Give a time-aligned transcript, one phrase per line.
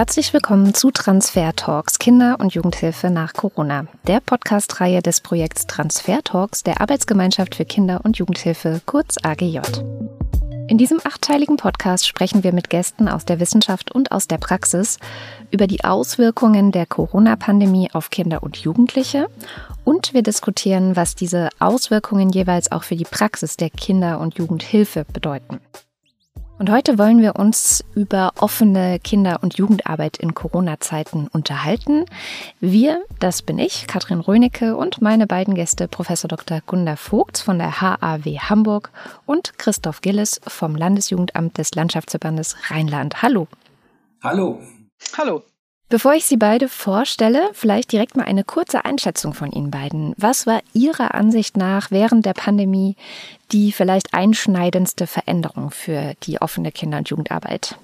[0.00, 6.22] Herzlich willkommen zu Transfer Talks Kinder- und Jugendhilfe nach Corona, der Podcast-Reihe des Projekts Transfer
[6.24, 9.58] Talks der Arbeitsgemeinschaft für Kinder- und Jugendhilfe, kurz AGJ.
[10.68, 14.96] In diesem achtteiligen Podcast sprechen wir mit Gästen aus der Wissenschaft und aus der Praxis
[15.50, 19.26] über die Auswirkungen der Corona-Pandemie auf Kinder und Jugendliche
[19.84, 25.04] und wir diskutieren, was diese Auswirkungen jeweils auch für die Praxis der Kinder- und Jugendhilfe
[25.12, 25.60] bedeuten.
[26.60, 32.04] Und heute wollen wir uns über offene Kinder- und Jugendarbeit in Corona-Zeiten unterhalten.
[32.60, 36.60] Wir, das bin ich, Katrin Rönecke und meine beiden Gäste, Professor Dr.
[36.66, 38.90] Gunda Vogts von der HAW Hamburg
[39.24, 43.22] und Christoph Gilles vom Landesjugendamt des Landschaftsverbandes Rheinland.
[43.22, 43.48] Hallo.
[44.22, 44.60] Hallo.
[45.16, 45.42] Hallo.
[45.90, 50.14] Bevor ich Sie beide vorstelle, vielleicht direkt mal eine kurze Einschätzung von Ihnen beiden.
[50.16, 52.94] Was war Ihrer Ansicht nach während der Pandemie
[53.50, 57.76] die vielleicht einschneidendste Veränderung für die offene Kinder- und Jugendarbeit?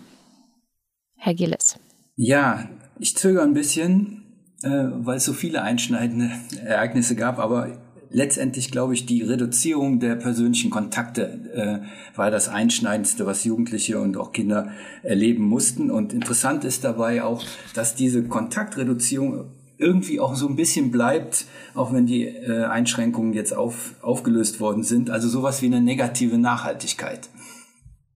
[1.17, 1.81] Herr Gilles.
[2.15, 2.69] Ja,
[3.01, 4.23] ich zögere ein bisschen,
[4.63, 6.31] äh, weil es so viele einschneidende
[6.65, 7.77] Ereignisse gab, aber
[8.11, 11.23] letztendlich glaube ich, die Reduzierung der persönlichen Kontakte
[11.55, 15.91] äh, war das Einschneidendste, was Jugendliche und auch Kinder erleben mussten.
[15.91, 21.93] Und interessant ist dabei auch, dass diese Kontaktreduzierung irgendwie auch so ein bisschen bleibt, auch
[21.93, 25.11] wenn die äh, Einschränkungen jetzt auf, aufgelöst worden sind.
[25.11, 27.29] Also sowas wie eine negative Nachhaltigkeit.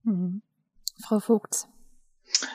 [0.03, 0.41] Mhm.
[1.03, 1.67] Frau Vogt.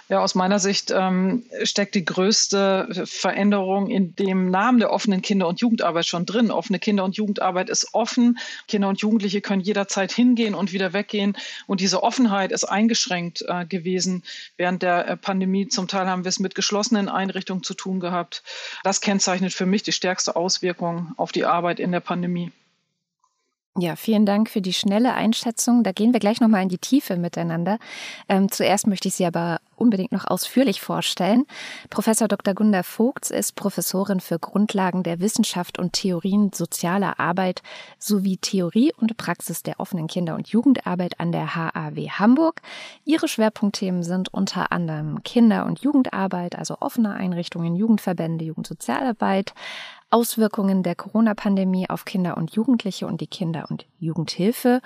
[0.09, 5.49] Ja, aus meiner Sicht ähm, steckt die größte Veränderung in dem Namen der offenen Kinder-
[5.49, 6.51] und Jugendarbeit schon drin.
[6.51, 8.39] Offene Kinder- und Jugendarbeit ist offen.
[8.69, 11.37] Kinder und Jugendliche können jederzeit hingehen und wieder weggehen.
[11.67, 14.23] Und diese Offenheit ist eingeschränkt äh, gewesen.
[14.57, 18.43] Während der äh, Pandemie zum Teil haben wir es mit geschlossenen Einrichtungen zu tun gehabt.
[18.85, 22.53] Das kennzeichnet für mich die stärkste Auswirkung auf die Arbeit in der Pandemie.
[23.79, 25.83] Ja, vielen Dank für die schnelle Einschätzung.
[25.83, 27.79] Da gehen wir gleich nochmal in die Tiefe miteinander.
[28.27, 31.45] Ähm, zuerst möchte ich Sie aber unbedingt noch ausführlich vorstellen.
[31.91, 32.55] Professor Dr.
[32.55, 37.61] Gunda Vogts ist Professorin für Grundlagen der Wissenschaft und Theorien sozialer Arbeit
[37.99, 42.63] sowie Theorie und Praxis der offenen Kinder- und Jugendarbeit an der HAW Hamburg.
[43.05, 49.53] Ihre Schwerpunktthemen sind unter anderem Kinder- und Jugendarbeit, also offene Einrichtungen, Jugendverbände, Jugendsozialarbeit,
[50.11, 54.81] Auswirkungen der Corona-Pandemie auf Kinder und Jugendliche und die Kinder- und Jugendhilfe,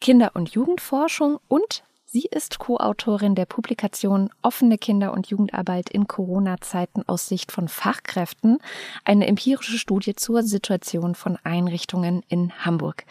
[0.00, 7.02] Kinder- und Jugendforschung und sie ist Co-Autorin der Publikation Offene Kinder- und Jugendarbeit in Corona-Zeiten
[7.06, 8.58] aus Sicht von Fachkräften,
[9.04, 13.04] eine empirische Studie zur Situation von Einrichtungen in Hamburg.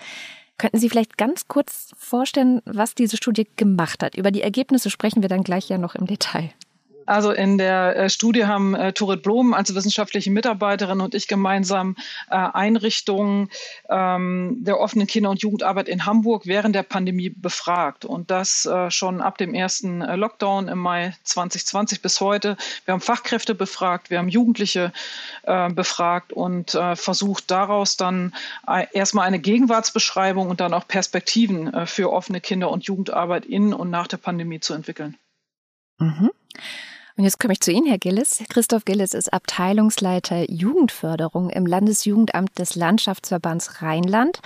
[0.58, 4.16] Könnten Sie vielleicht ganz kurz vorstellen, was diese Studie gemacht hat?
[4.16, 6.52] Über die Ergebnisse sprechen wir dann gleich ja noch im Detail.
[7.06, 11.96] Also in der äh, Studie haben äh, Turit Blom als wissenschaftliche Mitarbeiterin und ich gemeinsam
[12.30, 13.50] äh, Einrichtungen
[13.90, 18.06] ähm, der offenen Kinder- und Jugendarbeit in Hamburg während der Pandemie befragt.
[18.06, 22.58] Und das äh, schon ab dem ersten äh, Lockdown im Mai 2020 bis heute.
[22.86, 24.92] Wir haben Fachkräfte befragt, wir haben Jugendliche
[25.44, 28.34] äh, befragt und äh, versucht daraus dann
[28.94, 34.08] erstmal eine Gegenwartsbeschreibung und dann auch Perspektiven für offene Kinder- und Jugendarbeit in und nach
[34.08, 35.18] der Pandemie zu entwickeln.
[36.00, 36.32] Mhm.
[37.18, 38.44] Und jetzt komme ich zu Ihnen, Herr Gillis.
[38.50, 44.42] Christoph Gillis ist Abteilungsleiter Jugendförderung im Landesjugendamt des Landschaftsverbands Rheinland.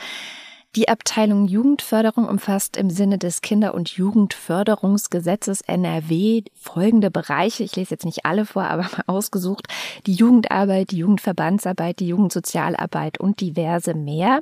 [0.76, 7.64] Die Abteilung Jugendförderung umfasst im Sinne des Kinder- und Jugendförderungsgesetzes NRW folgende Bereiche.
[7.64, 9.66] Ich lese jetzt nicht alle vor, aber mal ausgesucht.
[10.06, 14.42] Die Jugendarbeit, die Jugendverbandsarbeit, die Jugendsozialarbeit und diverse mehr.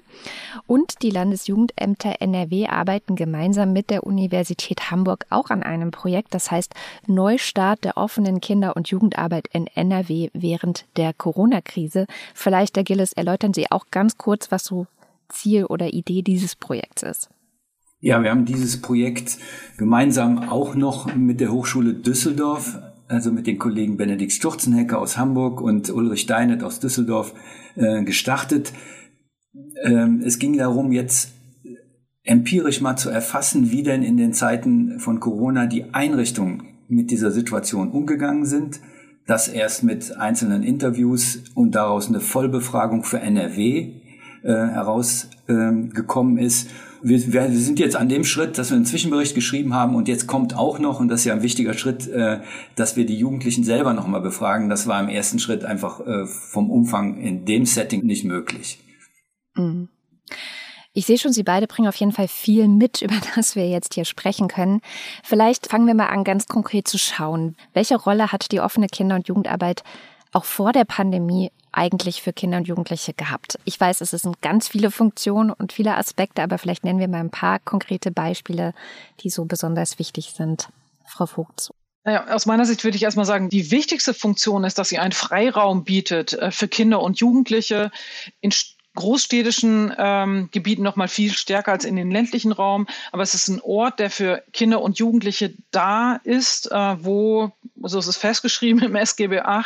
[0.65, 6.51] Und die Landesjugendämter NRW arbeiten gemeinsam mit der Universität Hamburg auch an einem Projekt, das
[6.51, 6.73] heißt
[7.05, 12.05] Neustart der offenen Kinder- und Jugendarbeit in NRW während der Corona-Krise.
[12.33, 14.87] Vielleicht, Herr Gilles, erläutern Sie auch ganz kurz, was so
[15.29, 17.29] Ziel oder Idee dieses Projekts ist.
[17.99, 19.37] Ja, wir haben dieses Projekt
[19.77, 22.77] gemeinsam auch noch mit der Hochschule Düsseldorf,
[23.07, 27.33] also mit den Kollegen Benedikt Sturzenhecker aus Hamburg und Ulrich Steinet aus Düsseldorf
[27.75, 28.71] äh, gestartet.
[29.83, 31.31] Ähm, es ging darum, jetzt
[32.23, 37.31] empirisch mal zu erfassen, wie denn in den Zeiten von Corona die Einrichtungen mit dieser
[37.31, 38.79] Situation umgegangen sind.
[39.25, 43.96] Das erst mit einzelnen Interviews und daraus eine Vollbefragung für NRW
[44.43, 46.69] äh, herausgekommen äh, ist.
[47.01, 50.27] Wir, wir, sind jetzt an dem Schritt, dass wir einen Zwischenbericht geschrieben haben und jetzt
[50.27, 52.39] kommt auch noch, und das ist ja ein wichtiger Schritt, äh,
[52.75, 54.69] dass wir die Jugendlichen selber nochmal befragen.
[54.69, 58.79] Das war im ersten Schritt einfach äh, vom Umfang in dem Setting nicht möglich.
[59.55, 59.89] Mhm.
[60.93, 63.93] Ich sehe schon, Sie beide bringen auf jeden Fall viel mit, über das wir jetzt
[63.93, 64.81] hier sprechen können.
[65.23, 67.55] Vielleicht fangen wir mal an, ganz konkret zu schauen.
[67.73, 69.83] Welche Rolle hat die offene Kinder- und Jugendarbeit
[70.31, 73.59] auch vor der Pandemie eigentlich für Kinder und Jugendliche gehabt?
[73.63, 77.19] Ich weiß, es sind ganz viele Funktionen und viele Aspekte, aber vielleicht nennen wir mal
[77.19, 78.73] ein paar konkrete Beispiele,
[79.21, 80.69] die so besonders wichtig sind.
[81.05, 81.69] Frau Vogt.
[82.03, 85.83] aus meiner Sicht würde ich erstmal sagen, die wichtigste Funktion ist, dass sie einen Freiraum
[85.83, 87.91] bietet äh, für Kinder und Jugendliche
[88.41, 88.51] in
[88.97, 92.87] großstädtischen ähm, Gebieten noch mal viel stärker als in den ländlichen Raum.
[93.11, 97.51] Aber es ist ein Ort, der für Kinder und Jugendliche da ist, äh, wo,
[97.83, 99.63] so ist es festgeschrieben im SGB VIII,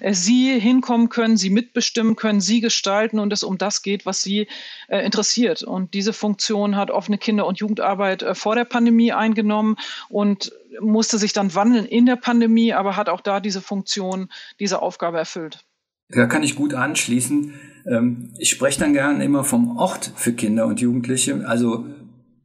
[0.00, 4.22] äh, sie hinkommen können, sie mitbestimmen können, sie gestalten und es um das geht, was
[4.22, 4.48] sie
[4.88, 5.62] äh, interessiert.
[5.62, 9.76] Und diese Funktion hat offene Kinder- und Jugendarbeit äh, vor der Pandemie eingenommen
[10.08, 14.80] und musste sich dann wandeln in der Pandemie, aber hat auch da diese Funktion, diese
[14.80, 15.64] Aufgabe erfüllt.
[16.08, 17.69] Da kann ich gut anschließen.
[17.86, 21.86] Ähm, ich spreche dann gern immer vom Ort für Kinder und Jugendliche, also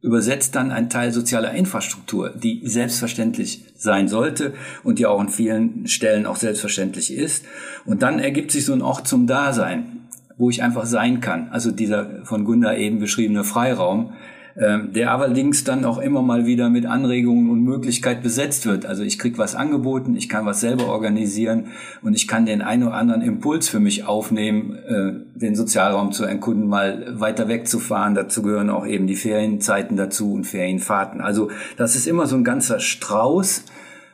[0.02, 4.54] übersetzt dann ein Teil sozialer Infrastruktur, die selbstverständlich sein sollte
[4.84, 7.44] und die auch an vielen Stellen auch selbstverständlich ist.
[7.84, 11.48] Und dann ergibt sich so ein Ort zum Dasein, wo ich einfach sein kann.
[11.48, 14.12] Also dieser von Gunda eben beschriebene Freiraum,
[14.58, 18.86] ähm, der allerdings dann auch immer mal wieder mit Anregungen und Möglichkeit besetzt wird.
[18.86, 21.66] Also ich krieg was angeboten, ich kann was selber organisieren
[22.00, 26.24] und ich kann den einen oder anderen Impuls für mich aufnehmen, äh, den Sozialraum zu
[26.24, 28.14] erkunden, mal weiter wegzufahren.
[28.14, 31.20] Dazu gehören auch eben die Ferienzeiten dazu und Ferienfahrten.
[31.20, 33.64] Also das ist immer so ein ganzer Strauß.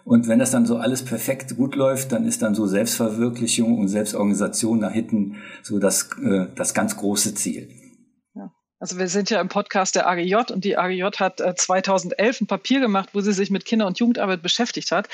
[0.05, 3.87] Und wenn das dann so alles perfekt gut läuft, dann ist dann so Selbstverwirklichung und
[3.87, 7.69] Selbstorganisation nach hinten so das, äh, das ganz große Ziel.
[8.83, 12.47] Also wir sind ja im Podcast der AGJ und die AGJ hat 2011 äh, ein
[12.49, 15.09] Papier gemacht, wo sie sich mit Kinder- und Jugendarbeit beschäftigt hat.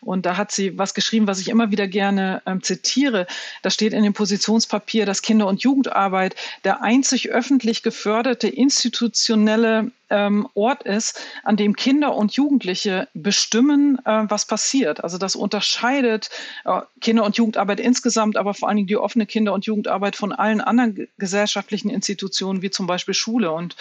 [0.00, 3.28] Und da hat sie was geschrieben, was ich immer wieder gerne ähm, zitiere.
[3.62, 6.34] Da steht in dem Positionspapier, dass Kinder- und Jugendarbeit
[6.64, 14.24] der einzig öffentlich geförderte institutionelle ähm, Ort ist, an dem Kinder und Jugendliche bestimmen, äh,
[14.28, 15.02] was passiert.
[15.02, 16.30] Also das unterscheidet
[16.64, 20.32] äh, Kinder- und Jugendarbeit insgesamt, aber vor allen Dingen die offene Kinder- und Jugendarbeit von
[20.32, 23.50] allen anderen gesellschaftlichen Institutionen, wie zum Beispiel Schule.
[23.50, 23.74] Und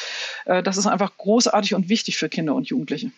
[0.45, 3.11] äh, das ist einfach großartig und wichtig für Kinder und Jugendliche.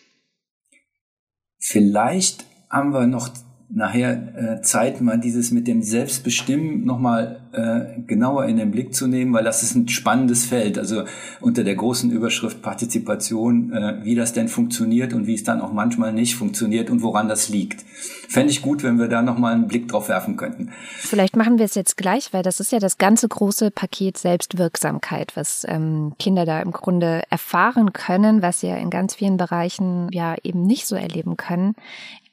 [1.60, 3.30] Vielleicht haben wir noch
[3.74, 9.08] nachher äh, Zeit, mal dieses mit dem Selbstbestimmen nochmal äh, genauer in den Blick zu
[9.08, 10.78] nehmen, weil das ist ein spannendes Feld.
[10.78, 11.04] Also
[11.40, 15.72] unter der großen Überschrift Partizipation, äh, wie das denn funktioniert und wie es dann auch
[15.72, 17.84] manchmal nicht funktioniert und woran das liegt.
[18.28, 20.70] Fände ich gut, wenn wir da nochmal einen Blick drauf werfen könnten.
[20.96, 25.36] Vielleicht machen wir es jetzt gleich, weil das ist ja das ganze große Paket Selbstwirksamkeit,
[25.36, 30.08] was ähm, Kinder da im Grunde erfahren können, was sie ja in ganz vielen Bereichen
[30.12, 31.74] ja eben nicht so erleben können.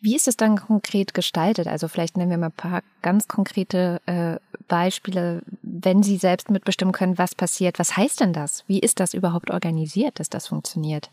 [0.01, 1.68] Wie ist es dann konkret gestaltet?
[1.68, 4.38] Also vielleicht nennen wir mal ein paar ganz konkrete äh,
[4.68, 7.77] Beispiele, wenn Sie selbst mitbestimmen können, was passiert.
[7.77, 8.63] Was heißt denn das?
[8.68, 11.09] Wie ist das überhaupt organisiert, dass das funktioniert?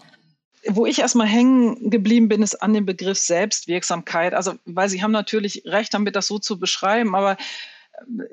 [0.66, 4.34] wo ich erstmal hängen geblieben bin, ist an dem Begriff Selbstwirksamkeit.
[4.34, 7.36] Also, weil Sie haben natürlich recht damit, das so zu beschreiben, aber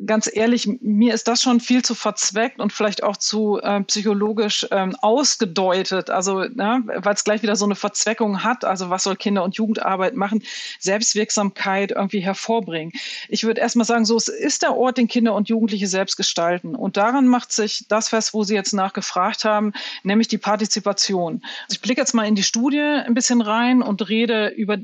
[0.05, 4.67] ganz ehrlich, mir ist das schon viel zu verzweckt und vielleicht auch zu äh, psychologisch
[4.71, 6.09] ähm, ausgedeutet.
[6.09, 8.65] Also, ne, weil es gleich wieder so eine Verzweckung hat.
[8.65, 10.43] Also, was soll Kinder- und Jugendarbeit machen?
[10.79, 12.93] Selbstwirksamkeit irgendwie hervorbringen.
[13.29, 16.75] Ich würde erstmal sagen, so, es ist der Ort, den Kinder und Jugendliche selbst gestalten.
[16.75, 19.73] Und daran macht sich das fest, wo Sie jetzt nachgefragt haben,
[20.03, 21.41] nämlich die Partizipation.
[21.63, 24.77] Also ich blicke jetzt mal in die Studie ein bisschen rein und rede über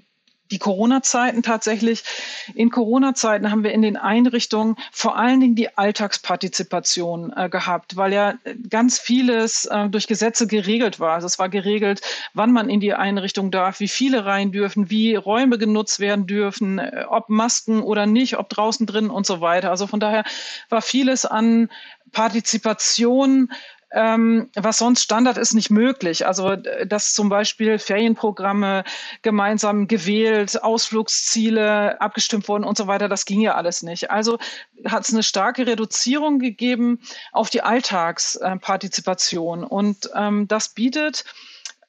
[0.51, 2.03] die Corona-Zeiten tatsächlich.
[2.53, 8.13] In Corona-Zeiten haben wir in den Einrichtungen vor allen Dingen die Alltagspartizipation äh, gehabt, weil
[8.13, 8.35] ja
[8.69, 11.13] ganz vieles äh, durch Gesetze geregelt war.
[11.13, 12.01] Also es war geregelt,
[12.33, 16.79] wann man in die Einrichtung darf, wie viele rein dürfen, wie Räume genutzt werden dürfen,
[16.79, 19.71] äh, ob Masken oder nicht, ob draußen drin und so weiter.
[19.71, 20.23] Also von daher
[20.69, 21.69] war vieles an
[22.11, 23.51] Partizipation
[23.93, 26.25] ähm, was sonst Standard ist, nicht möglich.
[26.25, 28.83] Also dass zum Beispiel Ferienprogramme
[29.21, 34.11] gemeinsam gewählt, Ausflugsziele abgestimmt wurden und so weiter, das ging ja alles nicht.
[34.11, 34.37] Also
[34.85, 36.99] hat es eine starke Reduzierung gegeben
[37.31, 39.63] auf die Alltagspartizipation.
[39.63, 41.25] Und ähm, das bietet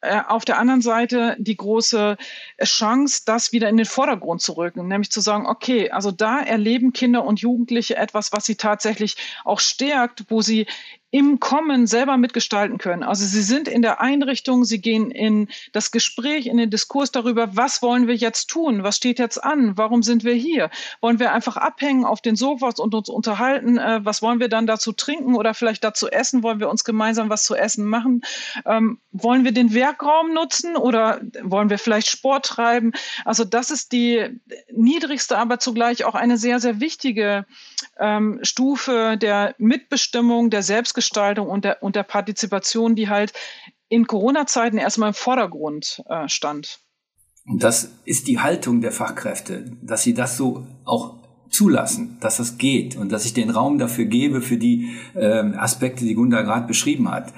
[0.01, 2.17] äh, auf der anderen Seite die große
[2.65, 6.93] Chance, das wieder in den Vordergrund zu rücken, nämlich zu sagen, okay, also da erleben
[6.93, 10.67] Kinder und Jugendliche etwas, was sie tatsächlich auch stärkt, wo sie
[11.13, 13.03] im Kommen selber mitgestalten können.
[13.03, 17.55] Also sie sind in der Einrichtung, sie gehen in das Gespräch, in den Diskurs darüber,
[17.55, 20.71] was wollen wir jetzt tun, was steht jetzt an, warum sind wir hier?
[21.03, 24.67] Wollen wir einfach abhängen auf den Sofas und uns unterhalten, äh, was wollen wir dann
[24.67, 28.23] dazu trinken oder vielleicht dazu essen, wollen wir uns gemeinsam was zu essen machen?
[28.65, 32.93] Ähm, wollen wir den Werkraum nutzen oder wollen wir vielleicht Sport treiben?
[33.27, 34.41] Also das ist die
[34.73, 37.45] niedrigste, aber zugleich auch eine sehr, sehr wichtige
[38.01, 41.02] ähm, Stufe der Mitbestimmung, der Selbstgestaltung
[41.49, 43.33] und der, und der Partizipation, die halt
[43.89, 46.81] in Corona-Zeiten erstmal im Vordergrund äh, stand.
[47.45, 51.17] Und das ist die Haltung der Fachkräfte, dass sie das so auch
[51.51, 56.05] zulassen, dass das geht und dass ich den Raum dafür gebe, für die äh, Aspekte,
[56.05, 57.33] die Gunda gerade beschrieben hat.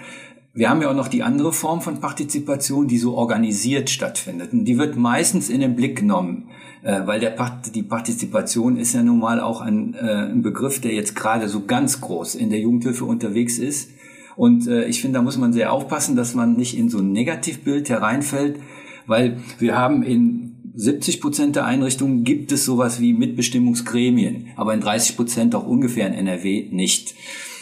[0.53, 4.53] Wir haben ja auch noch die andere Form von Partizipation, die so organisiert stattfindet.
[4.53, 6.51] Und die wird meistens in den Blick genommen
[6.85, 7.35] Äh, weil der,
[7.75, 11.65] die Partizipation ist ja nun mal auch ein, äh, ein Begriff, der jetzt gerade so
[11.65, 13.91] ganz groß in der Jugendhilfe unterwegs ist.
[14.37, 17.11] Und äh, ich finde, da muss man sehr aufpassen, dass man nicht in so ein
[17.11, 18.61] Negativbild hereinfällt,
[19.07, 24.81] weil wir haben in 70 Prozent der Einrichtungen gibt es sowas wie Mitbestimmungsgremien, aber in
[24.81, 27.15] 30 Prozent auch ungefähr in NRW nicht.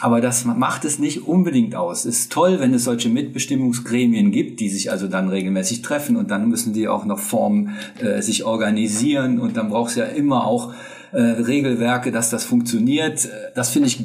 [0.02, 2.06] Aber das macht es nicht unbedingt aus.
[2.06, 6.32] Es ist toll, wenn es solche Mitbestimmungsgremien gibt, die sich also dann regelmäßig treffen und
[6.32, 10.44] dann müssen die auch noch Formen äh, sich organisieren und dann braucht es ja immer
[10.44, 10.74] auch
[11.12, 13.28] äh, Regelwerke, dass das funktioniert.
[13.54, 14.04] Das finde ich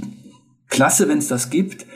[0.69, 1.87] klasse, wenn es das gibt.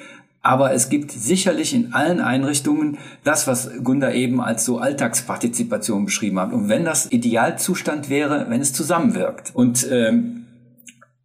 [0.42, 6.40] Aber es gibt sicherlich in allen Einrichtungen das, was Gunda eben als so Alltagspartizipation beschrieben
[6.40, 6.54] hat.
[6.54, 9.52] Und wenn das Idealzustand wäre, wenn es zusammenwirkt.
[9.54, 10.48] Und ähm,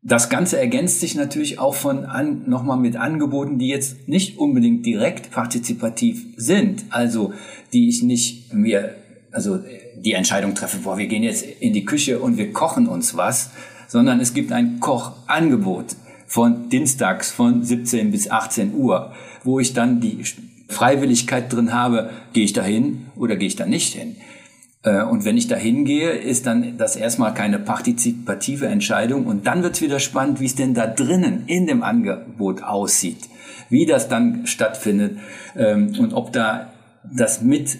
[0.07, 4.87] das Ganze ergänzt sich natürlich auch von an, nochmal mit Angeboten, die jetzt nicht unbedingt
[4.87, 7.33] direkt partizipativ sind, also
[7.73, 8.95] die ich nicht mir,
[9.33, 9.59] also
[9.97, 13.51] die Entscheidung treffe, boah, wir gehen jetzt in die Küche und wir kochen uns was,
[13.89, 15.97] sondern es gibt ein Kochangebot
[16.29, 20.23] von Dienstags von 17 bis 18 Uhr, wo ich dann die
[20.69, 24.17] Freiwilligkeit drin habe, gehe ich da hin oder gehe ich da nicht hin.
[24.87, 29.27] Äh, und wenn ich da hingehe, ist dann das erstmal keine partizipative Entscheidung.
[29.27, 33.29] Und dann wird es wieder spannend, wie es denn da drinnen in dem Angebot aussieht,
[33.69, 35.19] wie das dann stattfindet
[35.57, 36.73] ähm, und ob da
[37.05, 37.79] das mit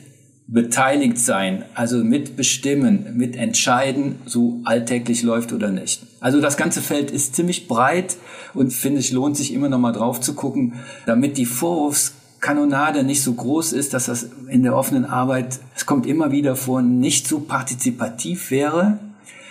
[0.49, 6.07] beteiligt sein, also mitbestimmen, mitentscheiden, so alltäglich läuft oder nicht.
[6.21, 8.17] Also das ganze Feld ist ziemlich breit
[8.55, 13.03] und finde ich lohnt sich immer noch mal drauf zu gucken, damit die Vorwurfs Kanonade
[13.03, 16.83] nicht so groß ist, dass das in der offenen Arbeit, es kommt immer wieder vor,
[16.83, 18.99] nicht so partizipativ wäre.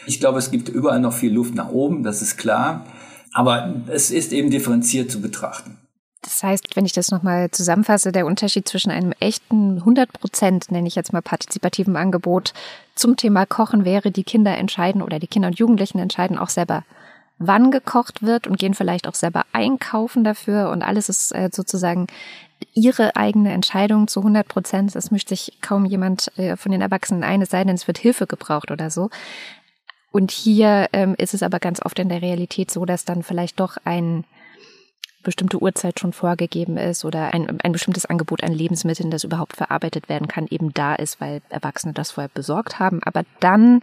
[0.06, 2.86] Ich glaube, es gibt überall noch viel Luft nach oben, das ist klar.
[3.34, 5.78] Aber es ist eben differenziert zu betrachten.
[6.22, 10.88] Das heißt, wenn ich das nochmal zusammenfasse, der Unterschied zwischen einem echten 100 Prozent, nenne
[10.88, 12.54] ich jetzt mal partizipativen Angebot
[12.96, 16.84] zum Thema Kochen wäre, die Kinder entscheiden oder die Kinder und Jugendlichen entscheiden auch selber,
[17.38, 22.08] wann gekocht wird und gehen vielleicht auch selber einkaufen dafür und alles ist äh, sozusagen
[22.74, 24.96] ihre eigene Entscheidung zu 100 Prozent.
[24.96, 27.98] Es mischt sich kaum jemand äh, von den Erwachsenen ein, es sei denn, es wird
[27.98, 29.10] Hilfe gebraucht oder so.
[30.12, 33.60] Und hier ähm, ist es aber ganz oft in der Realität so, dass dann vielleicht
[33.60, 34.24] doch ein
[35.26, 40.08] bestimmte Uhrzeit schon vorgegeben ist oder ein, ein bestimmtes Angebot an Lebensmitteln, das überhaupt verarbeitet
[40.08, 43.02] werden kann, eben da ist, weil Erwachsene das vorher besorgt haben.
[43.04, 43.82] Aber dann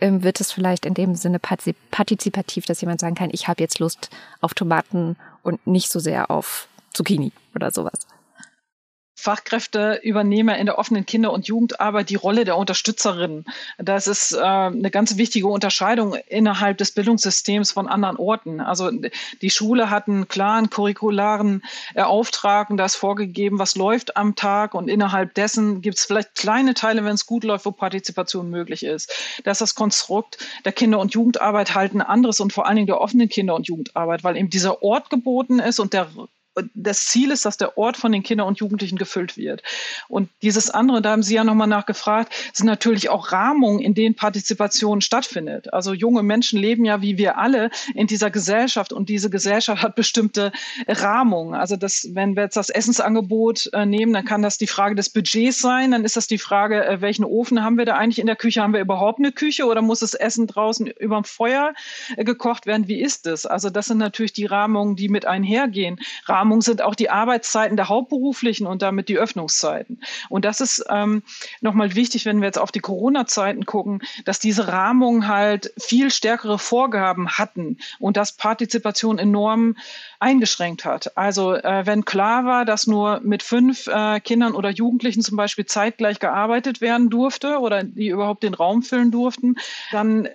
[0.00, 3.78] ähm, wird es vielleicht in dem Sinne partizipativ, dass jemand sagen kann, ich habe jetzt
[3.78, 4.10] Lust
[4.42, 8.06] auf Tomaten und nicht so sehr auf Zucchini oder sowas.
[9.22, 13.44] Fachkräfte übernehmen in der offenen Kinder- und Jugendarbeit die Rolle der Unterstützerin.
[13.78, 18.60] Das ist äh, eine ganz wichtige Unterscheidung innerhalb des Bildungssystems von anderen Orten.
[18.60, 18.90] Also
[19.40, 21.62] die Schule hat einen klaren curricularen
[21.94, 26.34] Auftrag und da ist vorgegeben, was läuft am Tag und innerhalb dessen gibt es vielleicht
[26.34, 29.12] kleine Teile, wenn es gut läuft, wo Partizipation möglich ist.
[29.44, 32.88] Das ist das Konstrukt der Kinder- und Jugendarbeit halt ein anderes und vor allen Dingen
[32.88, 36.08] der offenen Kinder- und Jugendarbeit, weil eben dieser Ort geboten ist und der
[36.74, 39.62] das Ziel ist, dass der Ort von den Kindern und Jugendlichen gefüllt wird.
[40.08, 44.14] Und dieses andere, da haben Sie ja nochmal nachgefragt, sind natürlich auch Rahmungen, in denen
[44.14, 45.72] Partizipation stattfindet.
[45.72, 49.94] Also junge Menschen leben ja wie wir alle in dieser Gesellschaft und diese Gesellschaft hat
[49.94, 50.52] bestimmte
[50.86, 51.54] Rahmungen.
[51.54, 55.10] Also das, wenn wir jetzt das Essensangebot äh, nehmen, dann kann das die Frage des
[55.10, 58.26] Budgets sein, dann ist das die Frage, äh, welchen Ofen haben wir da eigentlich in
[58.26, 58.62] der Küche?
[58.62, 61.72] Haben wir überhaupt eine Küche oder muss das Essen draußen über dem Feuer
[62.16, 62.88] äh, gekocht werden?
[62.88, 63.46] Wie ist es?
[63.46, 65.98] Also das sind natürlich die Rahmungen, die mit einhergehen.
[66.26, 70.00] Rahmungen Rahmung sind auch die Arbeitszeiten der Hauptberuflichen und damit die Öffnungszeiten.
[70.28, 71.22] Und das ist ähm,
[71.60, 76.58] nochmal wichtig, wenn wir jetzt auf die Corona-Zeiten gucken, dass diese Rahmungen halt viel stärkere
[76.58, 79.76] Vorgaben hatten und dass Partizipation enorm
[80.22, 81.16] eingeschränkt hat.
[81.16, 85.66] Also äh, wenn klar war, dass nur mit fünf äh, Kindern oder Jugendlichen zum Beispiel
[85.66, 89.56] zeitgleich gearbeitet werden durfte oder die überhaupt den Raum füllen durften,
[89.90, 90.30] dann äh,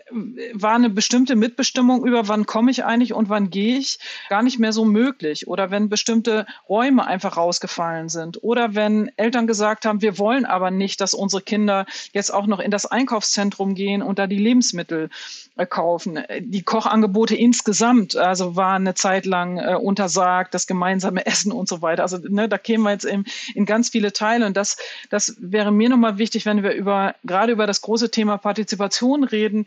[0.53, 4.60] war eine bestimmte Mitbestimmung über wann komme ich eigentlich und wann gehe ich gar nicht
[4.60, 5.48] mehr so möglich.
[5.48, 8.44] Oder wenn bestimmte Räume einfach rausgefallen sind.
[8.44, 12.60] Oder wenn Eltern gesagt haben, wir wollen aber nicht, dass unsere Kinder jetzt auch noch
[12.60, 15.10] in das Einkaufszentrum gehen und da die Lebensmittel
[15.56, 16.20] äh, kaufen.
[16.41, 21.81] Die Kochangebote insgesamt, also waren eine Zeit lang äh, untersagt, das gemeinsame Essen und so
[21.81, 22.03] weiter.
[22.03, 24.46] Also ne, da kämen wir jetzt in, in ganz viele Teile.
[24.46, 24.77] Und das,
[25.10, 29.65] das wäre mir nochmal wichtig, wenn wir über gerade über das große Thema Partizipation reden,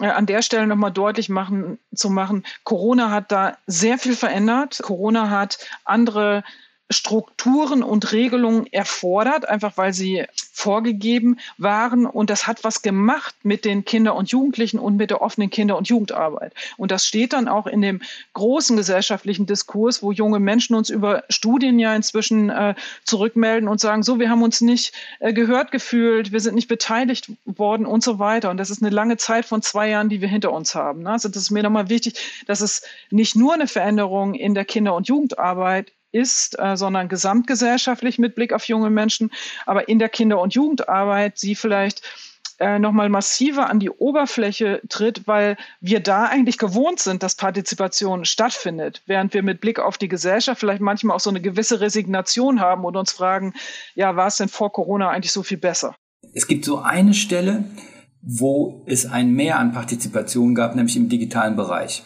[0.00, 4.80] äh, an der Stelle nochmal deutlich machen, zu machen, Corona hat da sehr viel verändert.
[4.82, 6.44] Corona hat andere
[6.90, 12.06] Strukturen und Regelungen erfordert, einfach weil sie vorgegeben waren.
[12.06, 15.76] Und das hat was gemacht mit den Kinder- und Jugendlichen und mit der offenen Kinder-
[15.76, 16.52] und Jugendarbeit.
[16.76, 18.02] Und das steht dann auch in dem
[18.34, 22.74] großen gesellschaftlichen Diskurs, wo junge Menschen uns über Studien ja inzwischen äh,
[23.04, 27.32] zurückmelden und sagen, so, wir haben uns nicht äh, gehört gefühlt, wir sind nicht beteiligt
[27.44, 28.50] worden und so weiter.
[28.50, 31.02] Und das ist eine lange Zeit von zwei Jahren, die wir hinter uns haben.
[31.02, 31.10] Ne?
[31.10, 34.94] Also das ist mir nochmal wichtig, dass es nicht nur eine Veränderung in der Kinder-
[34.94, 39.30] und Jugendarbeit ist, äh, sondern gesamtgesellschaftlich mit Blick auf junge Menschen,
[39.66, 42.02] aber in der Kinder- und Jugendarbeit sie vielleicht
[42.62, 48.24] äh, nochmal massiver an die Oberfläche tritt, weil wir da eigentlich gewohnt sind, dass Partizipation
[48.24, 52.60] stattfindet, während wir mit Blick auf die Gesellschaft vielleicht manchmal auch so eine gewisse Resignation
[52.60, 53.54] haben und uns fragen,
[53.94, 55.96] ja, war es denn vor Corona eigentlich so viel besser?
[56.34, 57.64] Es gibt so eine Stelle,
[58.22, 62.04] wo es ein Mehr an Partizipation gab, nämlich im digitalen Bereich.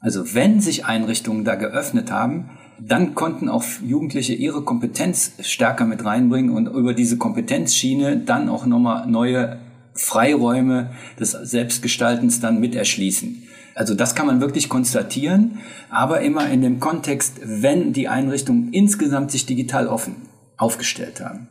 [0.00, 6.04] Also wenn sich Einrichtungen da geöffnet haben, dann konnten auch Jugendliche ihre Kompetenz stärker mit
[6.04, 9.58] reinbringen und über diese Kompetenzschiene dann auch nochmal neue
[9.94, 13.42] Freiräume des Selbstgestaltens dann mit erschließen.
[13.74, 15.58] Also das kann man wirklich konstatieren,
[15.90, 20.16] aber immer in dem Kontext, wenn die Einrichtungen insgesamt sich digital offen
[20.56, 21.48] aufgestellt haben.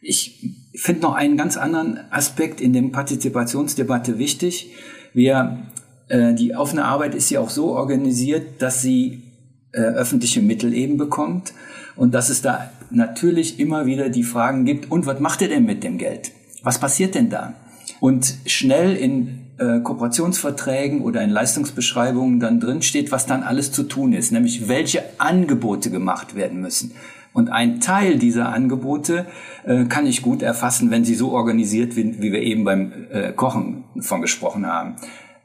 [0.00, 4.70] Ich finde noch einen ganz anderen Aspekt in der Partizipationsdebatte wichtig.
[5.12, 5.58] Wir,
[6.08, 9.27] äh, die offene Arbeit ist ja auch so organisiert, dass sie
[9.72, 11.52] äh, öffentliche Mittel eben bekommt
[11.96, 15.64] und dass es da natürlich immer wieder die Fragen gibt, und was macht ihr denn
[15.64, 16.32] mit dem Geld?
[16.62, 17.54] Was passiert denn da?
[18.00, 23.82] Und schnell in äh, Kooperationsverträgen oder in Leistungsbeschreibungen dann drin steht, was dann alles zu
[23.82, 26.92] tun ist, nämlich welche Angebote gemacht werden müssen.
[27.32, 29.26] Und ein Teil dieser Angebote
[29.64, 33.32] äh, kann ich gut erfassen, wenn sie so organisiert sind, wie wir eben beim äh,
[33.32, 34.96] Kochen von gesprochen haben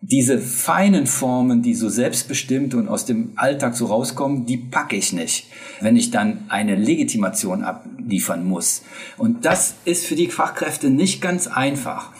[0.06, 5.14] diese feinen Formen, die so selbstbestimmt und aus dem Alltag so rauskommen, die packe ich
[5.14, 5.48] nicht,
[5.80, 8.82] wenn ich dann eine Legitimation abliefern muss.
[9.18, 12.12] Und das ist für die Fachkräfte nicht ganz einfach.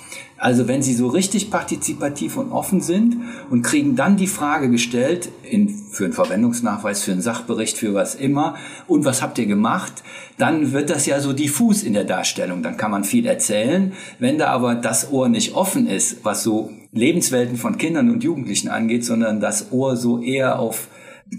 [0.44, 3.16] Also wenn sie so richtig partizipativ und offen sind
[3.50, 8.14] und kriegen dann die Frage gestellt, in, für einen Verwendungsnachweis, für einen Sachbericht, für was
[8.14, 10.04] immer, und was habt ihr gemacht,
[10.38, 12.62] dann wird das ja so diffus in der Darstellung.
[12.62, 13.94] Dann kann man viel erzählen.
[14.20, 18.68] Wenn da aber das Ohr nicht offen ist, was so Lebenswelten von Kindern und Jugendlichen
[18.68, 20.90] angeht, sondern das Ohr so eher auf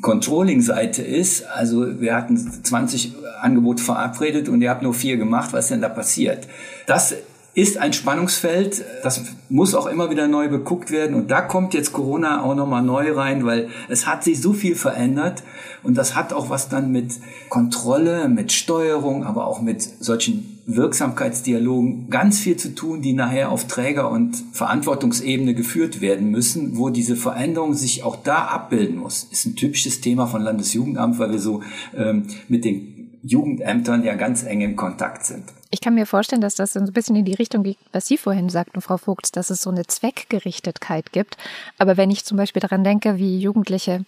[0.01, 1.45] Controlling-Seite ist.
[1.45, 5.53] Also wir hatten 20 Angebote verabredet und ihr habt nur vier gemacht.
[5.53, 6.49] Was denn da passiert?
[6.87, 7.15] Das
[7.55, 8.85] ist ein Spannungsfeld.
[9.03, 11.15] Das muss auch immer wieder neu beguckt werden.
[11.15, 14.75] Und da kommt jetzt Corona auch nochmal neu rein, weil es hat sich so viel
[14.75, 15.43] verändert.
[15.83, 17.13] Und das hat auch was dann mit
[17.49, 23.67] Kontrolle, mit Steuerung, aber auch mit solchen Wirksamkeitsdialogen ganz viel zu tun, die nachher auf
[23.67, 29.29] Träger- und Verantwortungsebene geführt werden müssen, wo diese Veränderung sich auch da abbilden muss.
[29.31, 31.63] Ist ein typisches Thema von Landesjugendamt, weil wir so
[31.95, 32.94] ähm, mit den
[33.25, 35.45] Jugendämtern ja ganz eng in Kontakt sind.
[35.71, 38.19] Ich kann mir vorstellen, dass das so ein bisschen in die Richtung geht, was Sie
[38.19, 41.39] vorhin sagten, Frau Vogt, dass es so eine Zweckgerichtetheit gibt.
[41.79, 44.05] Aber wenn ich zum Beispiel daran denke, wie Jugendliche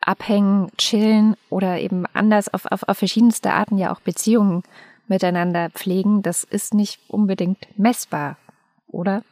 [0.00, 4.62] abhängen, chillen oder eben anders auf, auf, auf verschiedenste Arten ja auch Beziehungen
[5.08, 8.36] miteinander pflegen, das ist nicht unbedingt messbar,
[8.86, 9.22] oder?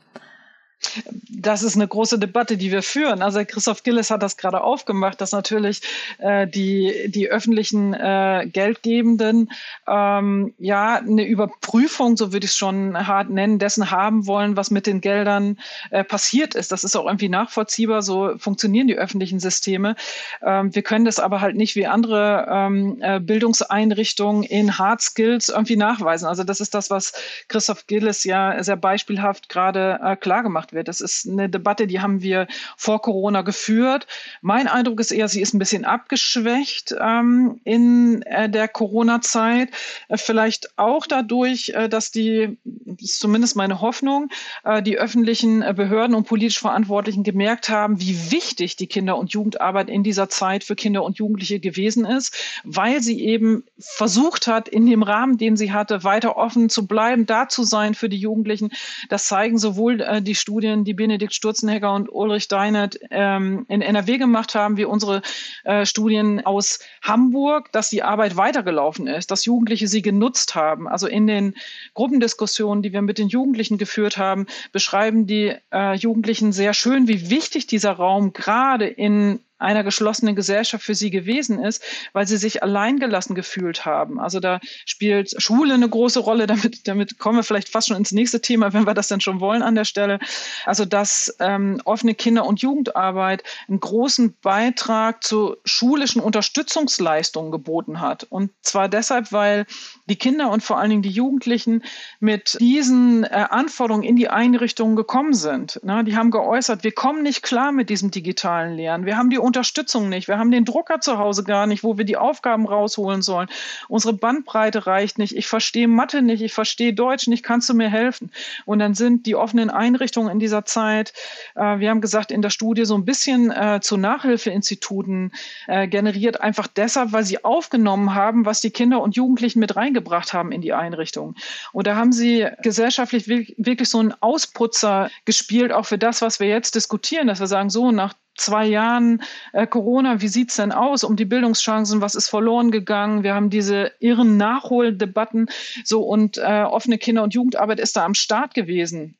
[1.29, 3.23] Das ist eine große Debatte, die wir führen.
[3.23, 5.83] Also Christoph Gilles hat das gerade aufgemacht, dass natürlich
[6.19, 9.51] äh, die, die öffentlichen äh, Geldgebenden
[9.87, 14.71] ähm, ja eine Überprüfung, so würde ich es schon hart nennen, dessen haben wollen, was
[14.71, 15.59] mit den Geldern
[15.91, 16.73] äh, passiert ist.
[16.73, 19.97] Das ist auch irgendwie nachvollziehbar, so funktionieren die öffentlichen Systeme.
[20.43, 25.49] Ähm, wir können das aber halt nicht wie andere ähm, äh, Bildungseinrichtungen in Hard Skills
[25.49, 26.27] irgendwie nachweisen.
[26.27, 27.13] Also das ist das, was
[27.49, 30.89] Christoph Gilles ja sehr beispielhaft gerade äh, klar gemacht wird.
[30.89, 34.07] Das ist eine Debatte, die haben wir vor Corona geführt.
[34.43, 39.71] Mein Eindruck ist eher, sie ist ein bisschen abgeschwächt ähm, in äh, der Corona-Zeit.
[40.09, 44.29] Äh, vielleicht auch dadurch, äh, dass die, das ist zumindest meine Hoffnung,
[44.65, 49.33] äh, die öffentlichen äh, Behörden und politisch Verantwortlichen gemerkt haben, wie wichtig die Kinder- und
[49.33, 52.35] Jugendarbeit in dieser Zeit für Kinder und Jugendliche gewesen ist,
[52.65, 57.27] weil sie eben versucht hat, in dem Rahmen, den sie hatte, weiter offen zu bleiben,
[57.27, 58.71] da zu sein für die Jugendlichen.
[59.09, 63.83] Das zeigen sowohl äh, die Studien, Studien, die Benedikt Sturzenegger und Ulrich Deinert ähm, in
[63.83, 65.21] NRW gemacht haben, wie unsere
[65.65, 70.89] äh, Studien aus Hamburg, dass die Arbeit weitergelaufen ist, dass Jugendliche sie genutzt haben.
[70.89, 71.55] Also in den
[71.93, 77.29] Gruppendiskussionen, die wir mit den Jugendlichen geführt haben, beschreiben die äh, Jugendlichen sehr schön, wie
[77.29, 82.63] wichtig dieser Raum gerade in einer geschlossenen Gesellschaft für sie gewesen ist, weil sie sich
[82.63, 84.21] alleingelassen gefühlt haben.
[84.21, 86.47] Also da spielt Schule eine große Rolle.
[86.55, 89.41] Damit, damit kommen wir vielleicht fast schon ins nächste Thema, wenn wir das denn schon
[89.41, 90.19] wollen an der Stelle.
[90.67, 98.25] Also dass ähm, offene Kinder- und Jugendarbeit einen großen Beitrag zu schulischen Unterstützungsleistungen geboten hat.
[98.25, 99.67] Und zwar deshalb, weil
[100.07, 101.83] die Kinder und vor allen Dingen die Jugendlichen
[102.21, 105.81] mit diesen äh, Anforderungen in die Einrichtungen gekommen sind.
[105.83, 109.07] Na, die haben geäußert, wir kommen nicht klar mit diesem digitalen Lernen.
[109.07, 110.27] Wir haben die Unterstützung nicht.
[110.27, 113.49] Wir haben den Drucker zu Hause gar nicht, wo wir die Aufgaben rausholen sollen.
[113.89, 115.37] Unsere Bandbreite reicht nicht.
[115.37, 116.43] Ich verstehe Mathe nicht.
[116.43, 117.45] Ich verstehe Deutsch nicht.
[117.45, 118.33] Kannst du mir helfen?
[118.65, 121.13] Und dann sind die offenen Einrichtungen in dieser Zeit,
[121.55, 125.31] äh, wir haben gesagt, in der Studie so ein bisschen äh, zu Nachhilfeinstituten
[125.69, 130.33] äh, generiert, einfach deshalb, weil sie aufgenommen haben, was die Kinder und Jugendlichen mit reingebracht
[130.33, 131.37] haben in die Einrichtung.
[131.73, 136.49] Und da haben sie gesellschaftlich wirklich so einen Ausputzer gespielt, auch für das, was wir
[136.49, 141.05] jetzt diskutieren, dass wir sagen, so nach zwei Jahren äh, Corona, wie sieht's denn aus
[141.05, 143.23] um die Bildungschancen, was ist verloren gegangen?
[143.23, 145.49] Wir haben diese irren Nachholdebatten
[145.85, 149.17] so und äh, offene Kinder- und Jugendarbeit ist da am Start gewesen.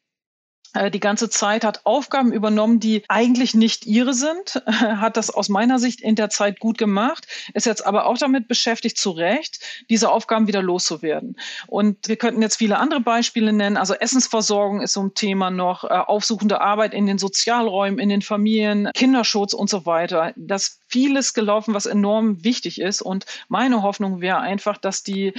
[0.75, 5.49] Äh, die ganze Zeit, hat Aufgaben übernommen, die eigentlich nicht ihre sind, hat das aus
[5.49, 9.61] meiner Sicht in der Zeit gut gemacht, ist jetzt aber auch damit beschäftigt, zu Recht,
[9.89, 11.37] diese Aufgaben wieder loszuwerden.
[11.67, 13.77] Und wir könnten jetzt viele andere Beispiele nennen.
[13.77, 18.23] Also Essensversorgung ist so ein Thema noch, äh, aufsuchende Arbeit in den Sozialräumen, in den
[18.23, 20.33] Familien, Kinderschutz und so weiter.
[20.37, 23.03] Das vieles gelaufen, was enorm wichtig ist.
[23.03, 25.35] Und meine Hoffnung wäre einfach, dass die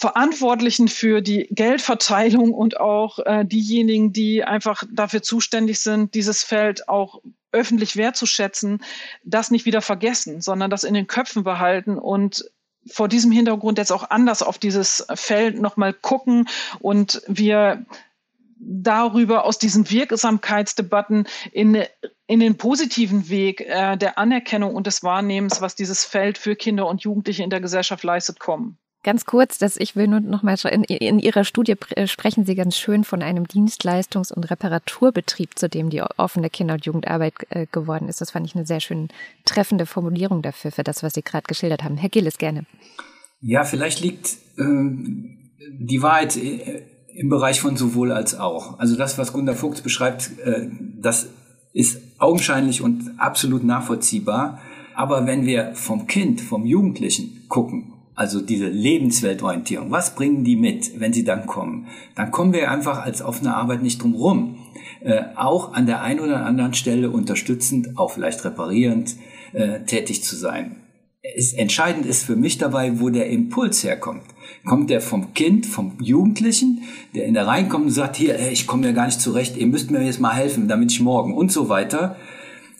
[0.00, 6.88] Verantwortlichen für die Geldverteilung und auch äh, diejenigen, die einfach dafür zuständig sind, dieses Feld
[6.88, 8.84] auch öffentlich wertzuschätzen,
[9.24, 12.48] das nicht wieder vergessen, sondern das in den Köpfen behalten und
[12.86, 17.84] vor diesem Hintergrund jetzt auch anders auf dieses Feld nochmal gucken und wir
[18.60, 21.82] darüber aus diesen Wirksamkeitsdebatten in,
[22.28, 26.86] in den positiven Weg äh, der Anerkennung und des Wahrnehmens, was dieses Feld für Kinder
[26.86, 28.78] und Jugendliche in der Gesellschaft leistet, kommen.
[29.08, 32.54] Ganz kurz, dass ich will nur noch mal in, in Ihrer Studie äh, sprechen Sie
[32.54, 37.64] ganz schön von einem Dienstleistungs- und Reparaturbetrieb, zu dem die offene Kinder- und Jugendarbeit äh,
[37.72, 38.20] geworden ist.
[38.20, 39.08] Das fand ich eine sehr schön
[39.46, 41.96] treffende Formulierung dafür, für das, was Sie gerade geschildert haben.
[41.96, 42.66] Herr Gilles, gerne.
[43.40, 44.26] Ja, vielleicht liegt
[44.58, 44.64] äh,
[45.78, 46.82] die Wahrheit äh,
[47.14, 48.78] im Bereich von sowohl als auch.
[48.78, 50.68] Also das, was Gunda Fuchs beschreibt, äh,
[51.00, 51.30] das
[51.72, 54.60] ist augenscheinlich und absolut nachvollziehbar.
[54.94, 59.92] Aber wenn wir vom Kind, vom Jugendlichen gucken, also diese Lebensweltorientierung.
[59.92, 61.86] Was bringen die mit, wenn sie dann kommen?
[62.16, 64.58] Dann kommen wir einfach als offene Arbeit nicht drum rum.
[65.00, 69.14] Äh, auch an der einen oder anderen Stelle unterstützend, auch vielleicht reparierend
[69.52, 70.82] äh, tätig zu sein.
[71.22, 74.24] Es, entscheidend ist für mich dabei, wo der Impuls herkommt.
[74.64, 76.82] Kommt der vom Kind, vom Jugendlichen,
[77.14, 79.92] der in der reinkommt und sagt, hier, ich komme ja gar nicht zurecht, ihr müsst
[79.92, 82.16] mir jetzt mal helfen, damit ich morgen und so weiter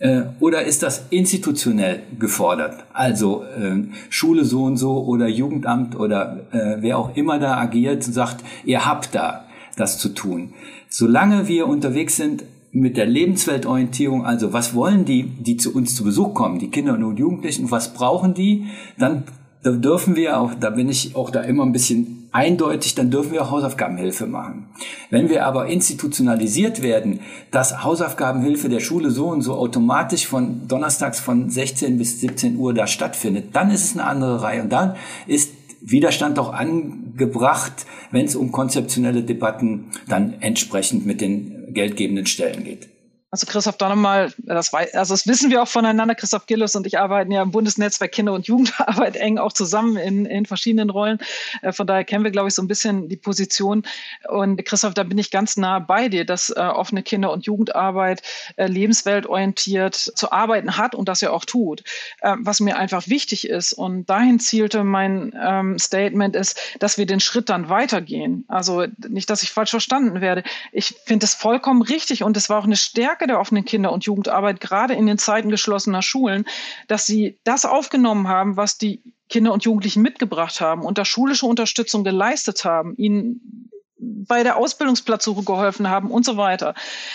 [0.01, 2.85] äh, oder ist das institutionell gefordert?
[2.93, 8.05] Also äh, Schule so und so oder Jugendamt oder äh, wer auch immer da agiert,
[8.05, 9.45] sagt, ihr habt da
[9.77, 10.55] das zu tun.
[10.89, 16.05] Solange wir unterwegs sind mit der Lebensweltorientierung, also was wollen die, die zu uns zu
[16.05, 18.67] Besuch kommen, die Kinder und Jugendlichen, was brauchen die,
[18.99, 19.25] dann
[19.63, 23.33] da dürfen wir auch, da bin ich auch da immer ein bisschen eindeutig, dann dürfen
[23.33, 24.67] wir auch Hausaufgabenhilfe machen.
[25.11, 31.21] Wenn wir aber institutionalisiert werden, dass Hausaufgabenhilfe der Schule so und so automatisch von donnerstags
[31.21, 34.97] von 16 bis 17 Uhr da stattfindet, dann ist es eine andere Reihe und dann
[35.27, 42.65] ist Widerstand auch angebracht, wenn es um konzeptionelle Debatten dann entsprechend mit den geldgebenden Stellen
[42.65, 42.89] geht.
[43.31, 46.15] Also Christoph da nochmal, das, also das wissen wir auch voneinander.
[46.15, 50.25] Christoph Gillis und ich arbeiten ja im Bundesnetzwerk Kinder- und Jugendarbeit eng auch zusammen in,
[50.25, 51.19] in verschiedenen Rollen.
[51.61, 53.83] Äh, von daher kennen wir, glaube ich, so ein bisschen die Position.
[54.29, 58.23] Und Christoph, da bin ich ganz nah bei dir, dass äh, offene Kinder- und Jugendarbeit
[58.57, 61.85] äh, lebensweltorientiert zu arbeiten hat und das ja auch tut.
[62.23, 67.05] Äh, was mir einfach wichtig ist und dahin zielte mein ähm, Statement ist, dass wir
[67.05, 68.47] den Schritt dann weitergehen.
[68.49, 70.45] Also nicht, dass ich falsch verstanden werde.
[70.73, 73.93] Ich finde es vollkommen richtig und es war auch eine Stärke Stärke der offenen Kinder-
[73.93, 76.45] und Jugendarbeit, gerade in den Zeiten geschlossener Schulen,
[76.87, 81.47] dass sie das aufgenommen haben, was die Kinder und Jugendlichen mitgebracht haben und da schulische
[81.47, 86.75] Unterstützung geleistet haben, ihnen bei der Ausbildungsplatzsuche geholfen haben und so weiter.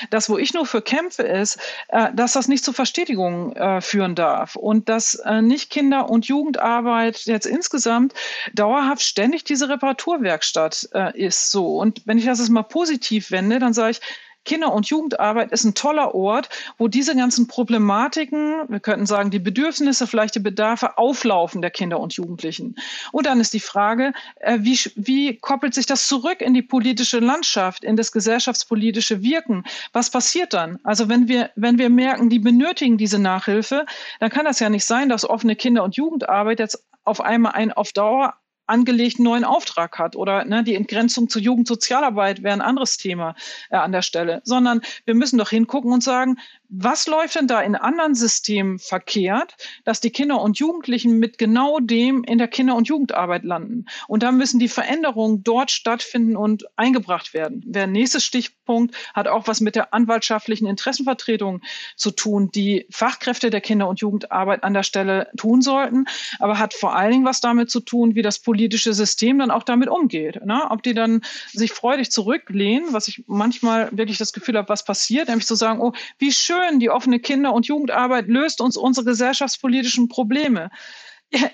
[0.10, 4.16] Das, wo ich nur für kämpfe, ist, äh, dass das nicht zu Verstetigungen äh, führen
[4.16, 8.14] darf und dass äh, nicht Kinder- und Jugendarbeit jetzt insgesamt
[8.54, 11.78] dauerhaft ständig diese Reparaturwerkstatt ist so.
[11.78, 14.02] Und wenn ich das jetzt mal positiv wende, dann sage ich,
[14.46, 19.40] Kinder- und Jugendarbeit ist ein toller Ort, wo diese ganzen Problematiken, wir könnten sagen, die
[19.40, 22.76] Bedürfnisse, vielleicht die Bedarfe auflaufen der Kinder und Jugendlichen.
[23.12, 27.20] Und dann ist die Frage, äh, wie, wie koppelt sich das zurück in die politische
[27.20, 29.64] Landschaft, in das gesellschaftspolitische Wirken?
[29.94, 30.80] Was passiert dann?
[30.84, 33.86] Also wenn wir, wenn wir merken, die benötigen diese Nachhilfe,
[34.20, 37.72] dann kann das ja nicht sein, dass offene Kinder- und Jugendarbeit jetzt auf einmal ein
[37.72, 42.98] auf Dauer angelegten neuen Auftrag hat oder ne, die Entgrenzung zur Jugendsozialarbeit wäre ein anderes
[42.98, 43.36] Thema
[43.70, 46.38] äh, an der Stelle, sondern wir müssen doch hingucken und sagen,
[46.76, 51.80] was läuft denn da in anderen Systemen verkehrt, dass die Kinder und Jugendlichen mit genau
[51.80, 53.86] dem in der Kinder- und Jugendarbeit landen?
[54.08, 57.62] Und da müssen die Veränderungen dort stattfinden und eingebracht werden.
[57.64, 61.62] Der nächste Stichpunkt hat auch was mit der anwaltschaftlichen Interessenvertretung
[61.96, 66.06] zu tun, die Fachkräfte der Kinder- und Jugendarbeit an der Stelle tun sollten,
[66.40, 69.64] aber hat vor allen Dingen was damit zu tun, wie das politische System dann auch
[69.64, 70.44] damit umgeht.
[70.44, 70.66] Ne?
[70.72, 75.28] Ob die dann sich freudig zurücklehnen, was ich manchmal wirklich das Gefühl habe, was passiert,
[75.28, 79.06] nämlich zu sagen, oh, wie schön schön, die offene Kinder- und Jugendarbeit löst uns unsere
[79.06, 80.70] gesellschaftspolitischen Probleme.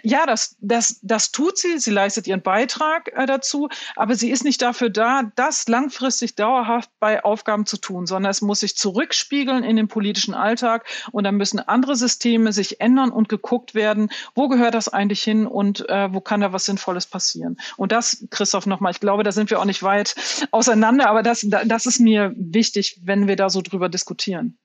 [0.03, 1.79] Ja, das, das, das tut sie.
[1.79, 6.89] Sie leistet ihren Beitrag äh, dazu, aber sie ist nicht dafür da, das langfristig dauerhaft
[6.99, 11.37] bei Aufgaben zu tun, sondern es muss sich zurückspiegeln in den politischen Alltag und dann
[11.37, 16.13] müssen andere Systeme sich ändern und geguckt werden, wo gehört das eigentlich hin und äh,
[16.13, 17.57] wo kann da was Sinnvolles passieren.
[17.77, 20.15] Und das, Christoph, nochmal, ich glaube, da sind wir auch nicht weit
[20.51, 24.57] auseinander, aber das, das ist mir wichtig, wenn wir da so drüber diskutieren.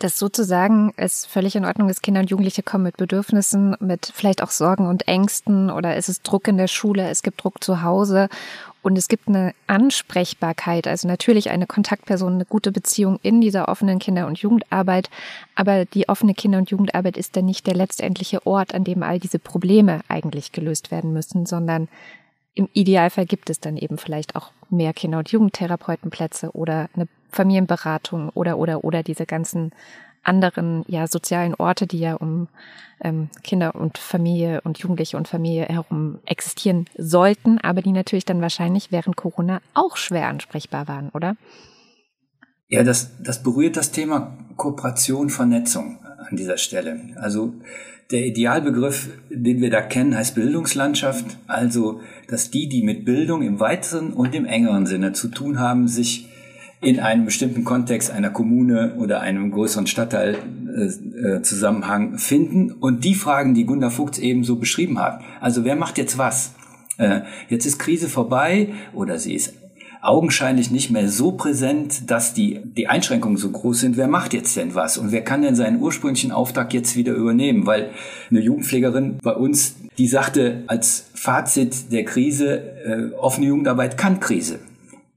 [0.00, 4.42] Das sozusagen ist völlig in Ordnung, dass Kinder und Jugendliche kommen mit Bedürfnissen, mit vielleicht
[4.42, 7.82] auch Sorgen und Ängsten oder ist es Druck in der Schule, es gibt Druck zu
[7.82, 8.30] Hause
[8.80, 13.98] und es gibt eine Ansprechbarkeit, also natürlich eine Kontaktperson, eine gute Beziehung in dieser offenen
[13.98, 15.10] Kinder- und Jugendarbeit.
[15.54, 19.18] Aber die offene Kinder- und Jugendarbeit ist dann nicht der letztendliche Ort, an dem all
[19.18, 21.88] diese Probleme eigentlich gelöst werden müssen, sondern
[22.54, 28.30] im Idealfall gibt es dann eben vielleicht auch mehr Kinder- und Jugendtherapeutenplätze oder eine Familienberatung
[28.30, 29.72] oder oder oder diese ganzen
[30.22, 32.48] anderen ja sozialen Orte, die ja um
[33.00, 38.42] ähm, Kinder und Familie und Jugendliche und Familie herum existieren sollten, aber die natürlich dann
[38.42, 41.36] wahrscheinlich während Corona auch schwer ansprechbar waren, oder?
[42.68, 47.00] Ja, das, das berührt das Thema Kooperation, Vernetzung an dieser Stelle.
[47.16, 47.54] Also
[48.10, 51.38] der Idealbegriff, den wir da kennen, heißt Bildungslandschaft.
[51.46, 55.86] Also, dass die, die mit Bildung im weiteren und im engeren Sinne zu tun haben,
[55.86, 56.28] sich
[56.80, 60.36] in einem bestimmten Kontext einer Kommune oder einem größeren Stadtteil
[60.74, 65.20] äh, äh, Zusammenhang finden und die Fragen, die Gunda Fuchs eben so beschrieben hat.
[65.40, 66.54] Also wer macht jetzt was?
[66.96, 69.54] Äh, jetzt ist Krise vorbei oder sie ist
[70.02, 73.96] augenscheinlich nicht mehr so präsent, dass die, die Einschränkungen so groß sind.
[73.96, 74.98] Wer macht jetzt denn was?
[74.98, 77.66] Und wer kann denn seinen ursprünglichen Auftrag jetzt wieder übernehmen?
[77.66, 77.90] Weil
[78.30, 84.60] eine Jugendpflegerin bei uns, die sagte als Fazit der Krise, äh, offene Jugendarbeit kann Krise.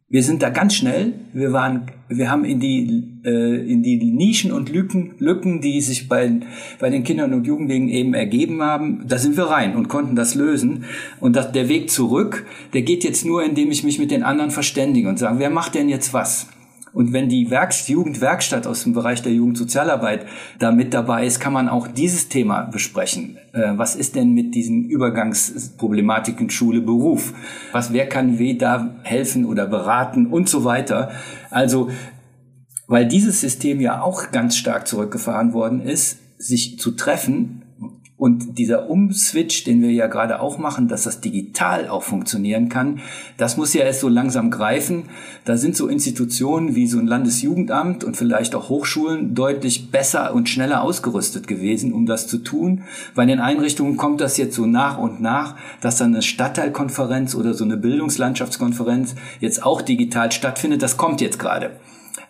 [0.10, 1.14] Wir sind da ganz schnell.
[1.34, 6.08] Wir waren, wir haben in die äh, in die Nischen und Lücken, Lücken, die sich
[6.08, 6.40] bei
[6.80, 10.36] bei den Kindern und Jugendlichen eben ergeben haben, da sind wir rein und konnten das
[10.36, 10.86] lösen.
[11.20, 14.52] Und das, der Weg zurück, der geht jetzt nur, indem ich mich mit den anderen
[14.52, 16.48] verständige und sage, wer macht denn jetzt was?
[16.94, 20.28] Und wenn die Werk Jugendwerkstatt aus dem Bereich der Jugendsozialarbeit
[20.60, 23.38] da mit dabei ist, kann man auch dieses Thema besprechen.
[23.52, 27.34] Äh, was ist denn mit diesen Übergangsproblematiken Schule, Beruf?
[27.72, 31.12] Was, wer kann weh da helfen oder beraten und so weiter?
[31.50, 31.90] Also,
[32.88, 37.63] weil dieses System ja auch ganz stark zurückgefahren worden ist, sich zu treffen
[38.24, 43.02] und dieser Umswitch, den wir ja gerade auch machen, dass das digital auch funktionieren kann,
[43.36, 45.10] das muss ja erst so langsam greifen.
[45.44, 50.48] Da sind so Institutionen wie so ein Landesjugendamt und vielleicht auch Hochschulen deutlich besser und
[50.48, 52.84] schneller ausgerüstet gewesen, um das zu tun.
[53.14, 57.54] Bei den Einrichtungen kommt das jetzt so nach und nach, dass dann eine Stadtteilkonferenz oder
[57.54, 60.82] so eine Bildungslandschaftskonferenz jetzt auch digital stattfindet.
[60.82, 61.72] Das kommt jetzt gerade.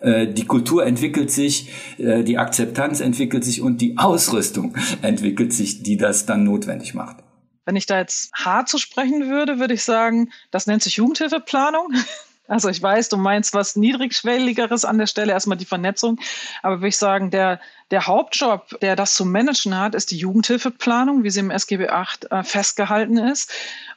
[0.04, 5.82] Äh, die Kultur entwickelt sich, äh, die Akzeptanz entwickelt sich und die Ausrüstung entwickelt sich,
[5.82, 7.16] die das dann notwendig macht.
[7.64, 11.92] Wenn ich da jetzt hart zu sprechen würde, würde ich sagen, das nennt sich Jugendhilfeplanung.
[12.46, 16.20] Also ich weiß, du meinst was niedrigschwelligeres an der Stelle, erstmal die Vernetzung.
[16.62, 17.58] Aber würde ich sagen, der,
[17.90, 22.30] der Hauptjob, der das zu managen hat, ist die Jugendhilfeplanung, wie sie im SGB VIII
[22.30, 23.50] äh, festgehalten ist.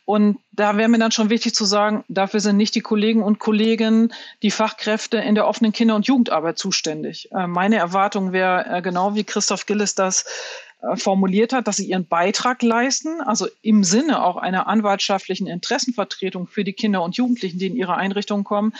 [0.07, 3.39] Und da wäre mir dann schon wichtig zu sagen, dafür sind nicht die Kollegen und
[3.39, 7.29] Kolleginnen, die Fachkräfte in der offenen Kinder- und Jugendarbeit zuständig.
[7.33, 10.23] Äh, meine Erwartung wäre äh, genau wie Christoph Gillis das
[10.95, 16.63] formuliert hat, dass sie ihren Beitrag leisten, also im Sinne auch einer anwaltschaftlichen Interessenvertretung für
[16.63, 18.73] die Kinder und Jugendlichen, die in ihre Einrichtungen kommen.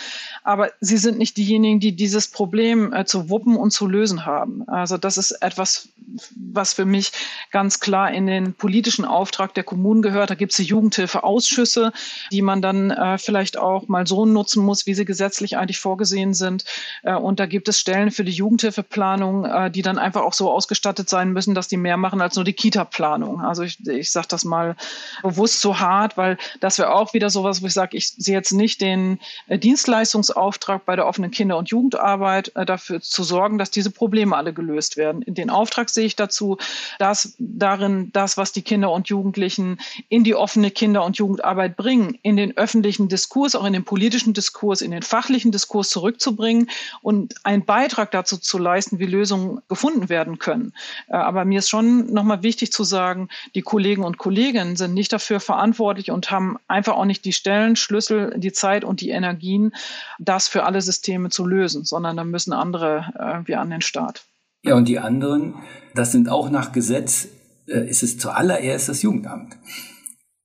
[0.44, 4.66] Aber sie sind nicht diejenigen, die dieses Problem äh, zu wuppen und zu lösen haben.
[4.68, 5.88] Also das ist etwas,
[6.36, 7.12] was für mich
[7.50, 10.30] ganz klar in den politischen Auftrag der Kommunen gehört.
[10.30, 11.92] Da gibt es die Jugendhilfeausschüsse,
[12.30, 16.32] die man dann äh, vielleicht auch mal so nutzen muss, wie sie gesetzlich eigentlich vorgesehen
[16.32, 16.64] sind.
[17.02, 20.50] Äh, und da gibt es Stellen für die Jugendhilfeplanung, äh, die dann einfach auch so
[20.50, 23.40] ausgestattet sein müssen, dass die mehr machen als nur die Kita-Planung.
[23.40, 24.76] Also ich, ich sage das mal
[25.22, 28.52] bewusst so hart, weil das wäre auch wieder sowas, wo ich sage, ich sehe jetzt
[28.52, 33.70] nicht den äh, Dienstleistungsauftrag bei der offenen Kinder- und Jugendarbeit äh, dafür zu sorgen, dass
[33.70, 35.24] diese Probleme alle gelöst werden.
[35.26, 36.58] Den Auftrag sehe ich dazu,
[36.98, 42.18] dass darin das, was die Kinder und Jugendlichen in die offene Kinder- und Jugendarbeit bringen,
[42.20, 46.68] in den öffentlichen Diskurs, auch in den politischen Diskurs, in den fachlichen Diskurs zurückzubringen
[47.00, 50.74] und einen Beitrag dazu zu leisten, wie Lösungen gefunden werden können.
[51.08, 55.12] Äh, aber mir ist schon nochmal wichtig zu sagen, die Kollegen und Kolleginnen sind nicht
[55.12, 59.72] dafür verantwortlich und haben einfach auch nicht die Stellen, Schlüssel, die Zeit und die Energien,
[60.18, 64.24] das für alle Systeme zu lösen, sondern da müssen andere irgendwie an den Start.
[64.64, 65.54] Ja, und die anderen,
[65.94, 67.28] das sind auch nach Gesetz,
[67.68, 69.56] äh, ist es zuallererst das Jugendamt.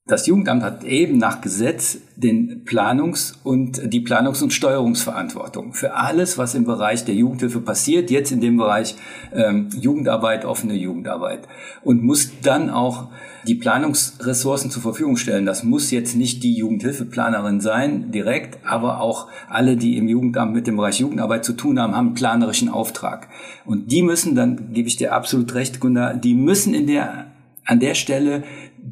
[0.06, 6.38] Das Jugendamt hat eben nach Gesetz den Planungs- und die Planungs- und Steuerungsverantwortung für alles,
[6.38, 8.96] was im Bereich der Jugendhilfe passiert, jetzt in dem Bereich
[9.34, 11.48] ähm, Jugendarbeit, offene Jugendarbeit
[11.86, 13.12] und muss dann auch
[13.48, 15.46] die Planungsressourcen zur Verfügung stellen.
[15.46, 20.68] Das muss jetzt nicht die Jugendhilfeplanerin sein direkt, aber auch alle, die im Jugendamt mit
[20.68, 23.30] dem Bereich Jugendarbeit zu tun haben, haben einen planerischen Auftrag.
[23.64, 27.28] Und die müssen, dann gebe ich dir absolut recht, Gunnar, die müssen in der,
[27.64, 28.44] an der Stelle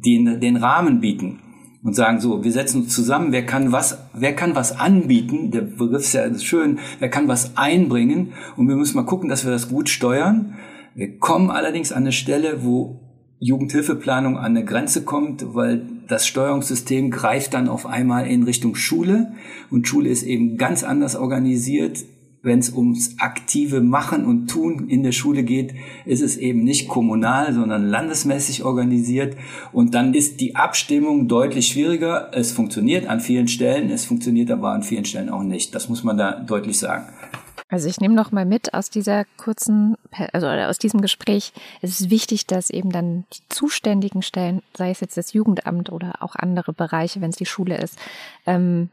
[0.04, 1.38] den, den Rahmen bieten
[1.82, 5.62] und sagen so, wir setzen uns zusammen, wer kann was, wer kann was anbieten, der
[5.62, 8.32] Begriff ist ja schön, wer kann was einbringen?
[8.56, 10.54] Und wir müssen mal gucken, dass wir das gut steuern.
[10.94, 13.00] Wir kommen allerdings an eine Stelle, wo
[13.40, 19.32] Jugendhilfeplanung an eine Grenze kommt, weil das Steuerungssystem greift dann auf einmal in Richtung Schule.
[19.70, 22.04] Und Schule ist eben ganz anders organisiert
[22.42, 25.74] wenn es ums aktive Machen und Tun in der Schule geht,
[26.04, 29.36] ist es eben nicht kommunal, sondern landesmäßig organisiert.
[29.72, 32.30] Und dann ist die Abstimmung deutlich schwieriger.
[32.32, 35.74] Es funktioniert an vielen Stellen, es funktioniert aber an vielen Stellen auch nicht.
[35.74, 37.06] Das muss man da deutlich sagen.
[37.68, 39.96] Also ich nehme noch mal mit aus dieser kurzen,
[40.34, 41.54] also aus diesem Gespräch.
[41.80, 46.16] Es ist wichtig, dass eben dann die zuständigen Stellen, sei es jetzt das Jugendamt oder
[46.20, 47.98] auch andere Bereiche, wenn es die Schule ist,
[48.44, 48.90] ähm,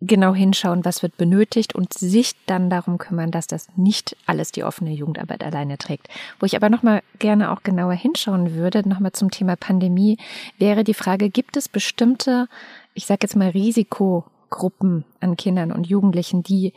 [0.00, 4.64] genau hinschauen, was wird benötigt und sich dann darum kümmern, dass das nicht alles die
[4.64, 6.08] offene Jugendarbeit alleine trägt.
[6.38, 10.18] Wo ich aber nochmal gerne auch genauer hinschauen würde, nochmal zum Thema Pandemie,
[10.58, 12.48] wäre die Frage, gibt es bestimmte,
[12.92, 16.74] ich sage jetzt mal Risikogruppen an Kindern und Jugendlichen, die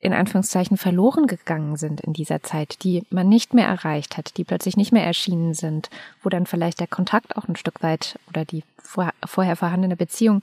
[0.00, 4.44] in Anführungszeichen verloren gegangen sind in dieser Zeit, die man nicht mehr erreicht hat, die
[4.44, 5.90] plötzlich nicht mehr erschienen sind,
[6.22, 10.40] wo dann vielleicht der Kontakt auch ein Stück weit oder die vor, vorher vorhandene Beziehung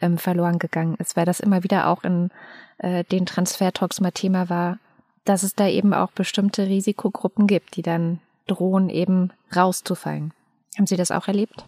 [0.00, 2.30] ähm, verloren gegangen ist, weil das immer wieder auch in
[2.78, 4.78] äh, den Transfer-Talks mal Thema war,
[5.24, 10.32] dass es da eben auch bestimmte Risikogruppen gibt, die dann drohen, eben rauszufallen.
[10.76, 11.64] Haben Sie das auch erlebt?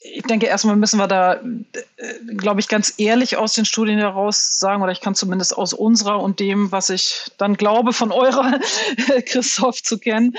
[0.00, 4.58] Ich denke, erstmal müssen wir da, äh, glaube ich, ganz ehrlich aus den Studien heraus
[4.58, 8.60] sagen, oder ich kann zumindest aus unserer und dem, was ich dann glaube, von eurer,
[9.26, 10.36] Christoph, zu kennen,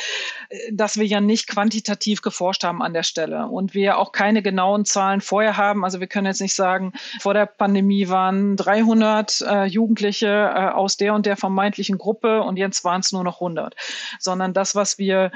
[0.72, 4.86] dass wir ja nicht quantitativ geforscht haben an der Stelle und wir auch keine genauen
[4.86, 5.84] Zahlen vorher haben.
[5.84, 10.96] Also wir können jetzt nicht sagen, vor der Pandemie waren 300 äh, Jugendliche äh, aus
[10.96, 13.76] der und der vermeintlichen Gruppe und jetzt waren es nur noch 100,
[14.20, 15.32] sondern das, was wir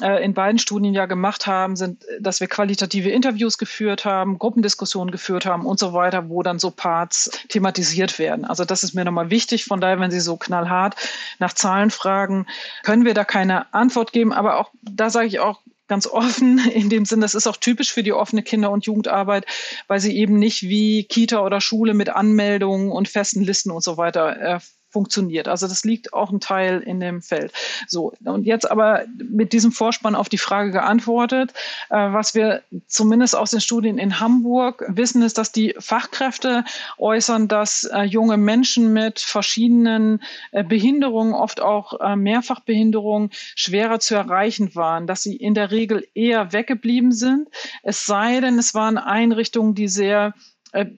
[0.00, 5.10] äh, in beiden Studien ja gemacht haben, sind, dass wir qualitative Interviews geführt haben, Gruppendiskussionen
[5.10, 8.44] geführt haben und so weiter, wo dann so Parts thematisiert werden.
[8.44, 9.64] Also das ist mir nochmal wichtig.
[9.64, 10.96] Von daher, wenn Sie so knallhart
[11.38, 12.46] nach Zahlen fragen,
[12.82, 14.32] können wir da keine Antwort geben.
[14.32, 17.92] Aber auch da sage ich auch ganz offen in dem Sinn, das ist auch typisch
[17.92, 19.46] für die offene Kinder- und Jugendarbeit,
[19.88, 23.96] weil sie eben nicht wie Kita oder Schule mit Anmeldungen und festen Listen und so
[23.96, 25.48] weiter äh, funktioniert.
[25.48, 27.52] Also das liegt auch ein Teil in dem Feld.
[27.86, 31.52] So, und jetzt aber mit diesem Vorspann auf die Frage geantwortet.
[31.90, 36.64] Äh, was wir zumindest aus den Studien in Hamburg wissen, ist, dass die Fachkräfte
[36.96, 40.22] äußern, dass äh, junge Menschen mit verschiedenen
[40.52, 46.06] äh, Behinderungen, oft auch äh, Mehrfachbehinderungen, schwerer zu erreichen waren, dass sie in der Regel
[46.14, 47.48] eher weggeblieben sind.
[47.82, 50.34] Es sei denn, es waren Einrichtungen, die sehr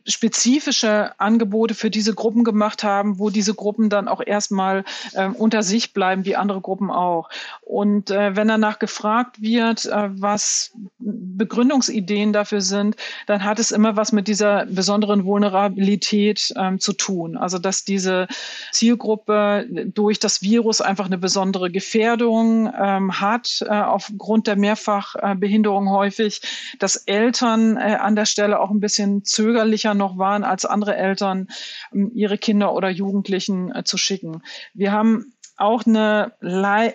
[0.06, 5.62] spezifische Angebote für diese Gruppen gemacht haben, wo diese Gruppen dann auch erstmal äh, unter
[5.62, 7.28] sich bleiben, wie andere Gruppen auch.
[7.62, 13.96] Und äh, wenn danach gefragt wird, äh, was Begründungsideen dafür sind, dann hat es immer
[13.96, 17.37] was mit dieser besonderen Vulnerabilität ähm, zu tun.
[17.37, 18.26] Also dass diese
[18.72, 26.42] Zielgruppe durch das Virus einfach eine besondere Gefährdung ähm, hat, äh, aufgrund der Mehrfachbehinderung häufig,
[26.78, 30.96] dass Eltern äh, an der Stelle auch ein bisschen zögern zögerlicher noch waren als andere
[30.96, 31.49] Eltern,
[31.92, 34.42] ihre Kinder oder Jugendlichen äh, zu schicken.
[34.75, 36.33] Wir haben auch eine,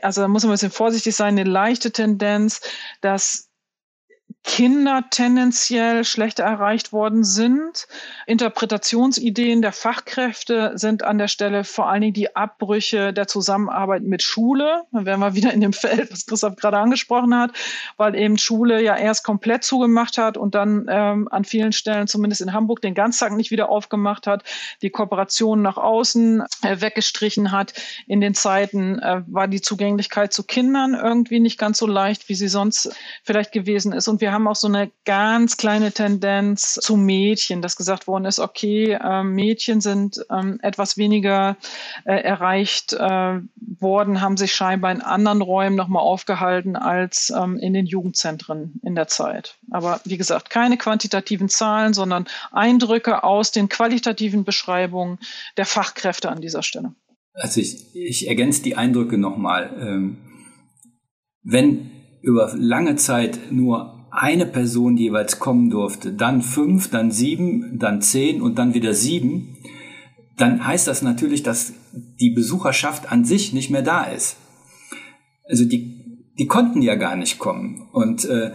[0.02, 2.62] also da muss man ein bisschen vorsichtig sein, eine leichte Tendenz,
[3.02, 3.50] dass
[4.46, 7.88] Kinder tendenziell schlechter erreicht worden sind.
[8.28, 14.22] Interpretationsideen der Fachkräfte sind an der Stelle vor allen Dingen die Abbrüche der Zusammenarbeit mit
[14.22, 14.84] Schule.
[14.92, 17.52] Dann wären wir wieder in dem Feld, was Christoph gerade angesprochen hat,
[17.98, 22.42] weil eben Schule ja erst komplett zugemacht hat und dann ähm, an vielen Stellen, zumindest
[22.42, 24.44] in Hamburg, den Ganztag nicht wieder aufgemacht hat,
[24.84, 27.74] die Kooperation nach außen äh, weggestrichen hat.
[28.06, 32.36] In den Zeiten äh, war die Zugänglichkeit zu Kindern irgendwie nicht ganz so leicht, wie
[32.36, 34.08] sie sonst vielleicht gewesen ist.
[34.08, 38.40] Und wir haben auch so eine ganz kleine Tendenz zu Mädchen, dass gesagt worden ist,
[38.40, 41.58] okay, äh, Mädchen sind ähm, etwas weniger
[42.04, 43.40] äh, erreicht äh,
[43.80, 48.94] worden, haben sich scheinbar in anderen Räumen nochmal aufgehalten als ähm, in den Jugendzentren in
[48.94, 49.58] der Zeit.
[49.72, 55.18] Aber wie gesagt, keine quantitativen Zahlen, sondern Eindrücke aus den qualitativen Beschreibungen
[55.58, 56.94] der Fachkräfte an dieser Stelle.
[57.34, 59.76] Also ich, ich ergänze die Eindrücke nochmal.
[59.80, 60.18] Ähm,
[61.44, 68.02] wenn über lange Zeit nur eine Person jeweils kommen durfte, dann fünf, dann sieben, dann
[68.02, 69.58] zehn und dann wieder sieben,
[70.38, 71.74] dann heißt das natürlich, dass
[72.20, 74.38] die Besucherschaft an sich nicht mehr da ist.
[75.48, 77.88] Also die, die konnten ja gar nicht kommen.
[77.92, 78.52] Und äh,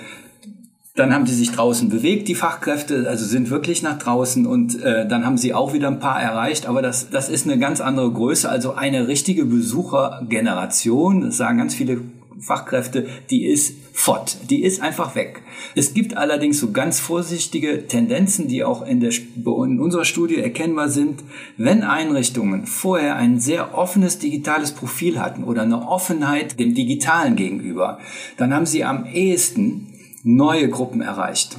[0.97, 5.07] dann haben sie sich draußen bewegt, die Fachkräfte, also sind wirklich nach draußen und äh,
[5.09, 8.11] dann haben sie auch wieder ein paar erreicht, aber das, das ist eine ganz andere
[8.11, 12.03] Größe, also eine richtige Besuchergeneration, das sagen ganz viele
[12.41, 15.43] Fachkräfte, die ist fort, die ist einfach weg.
[15.75, 20.89] Es gibt allerdings so ganz vorsichtige Tendenzen, die auch in, der, in unserer Studie erkennbar
[20.89, 21.23] sind.
[21.57, 27.99] Wenn Einrichtungen vorher ein sehr offenes digitales Profil hatten oder eine Offenheit dem Digitalen gegenüber,
[28.37, 31.57] dann haben sie am ehesten neue Gruppen erreicht.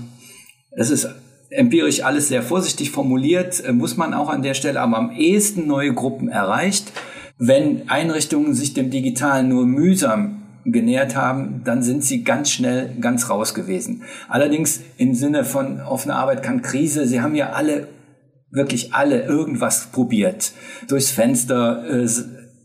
[0.72, 1.08] Es ist
[1.52, 5.68] empirisch alles sehr vorsichtig formuliert, äh, muss man auch an der Stelle, aber am ehesten
[5.68, 6.92] neue Gruppen erreicht.
[7.38, 13.30] Wenn Einrichtungen sich dem Digitalen nur mühsam genährt haben, dann sind sie ganz schnell ganz
[13.30, 14.04] raus gewesen.
[14.30, 17.88] Allerdings im Sinne von offener Arbeit kann Krise, sie haben ja alle,
[18.52, 20.52] wirklich alle irgendwas probiert.
[20.88, 22.08] Durchs Fenster äh,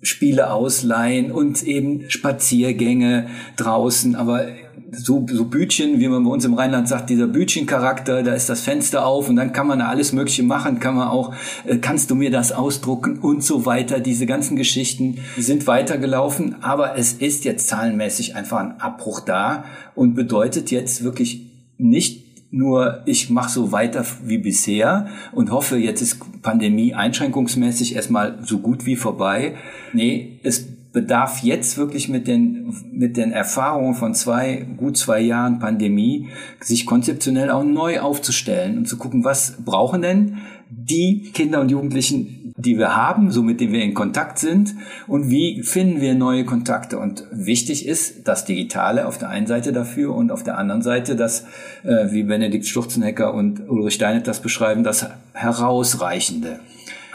[0.03, 4.47] Spiele ausleihen und eben Spaziergänge draußen, aber
[4.93, 8.61] so, so Bütchen, wie man bei uns im Rheinland sagt, dieser Bütchencharakter, da ist das
[8.61, 11.35] Fenster auf und dann kann man da alles Mögliche machen, kann man auch,
[11.65, 14.01] äh, kannst du mir das ausdrucken und so weiter.
[14.01, 19.65] Diese ganzen Geschichten sind weitergelaufen, aber es ist jetzt zahlenmäßig einfach ein Abbruch da
[19.95, 26.01] und bedeutet jetzt wirklich nicht nur ich mache so weiter wie bisher und hoffe, jetzt
[26.01, 29.57] ist Pandemie einschränkungsmäßig erstmal so gut wie vorbei.
[29.93, 35.59] Nee, es bedarf jetzt wirklich mit den, mit den Erfahrungen von zwei, gut zwei Jahren
[35.59, 36.29] Pandemie,
[36.61, 42.55] sich konzeptionell auch neu aufzustellen und zu gucken, was brauchen denn die Kinder und Jugendlichen,
[42.57, 44.75] die wir haben, so mit denen wir in Kontakt sind
[45.07, 46.99] und wie finden wir neue Kontakte.
[46.99, 51.17] Und wichtig ist das Digitale auf der einen Seite dafür und auf der anderen Seite
[51.17, 51.45] das,
[51.85, 56.61] äh, wie Benedikt Sturzenhecker und Ulrich Steinet das beschreiben, das Herausreichende.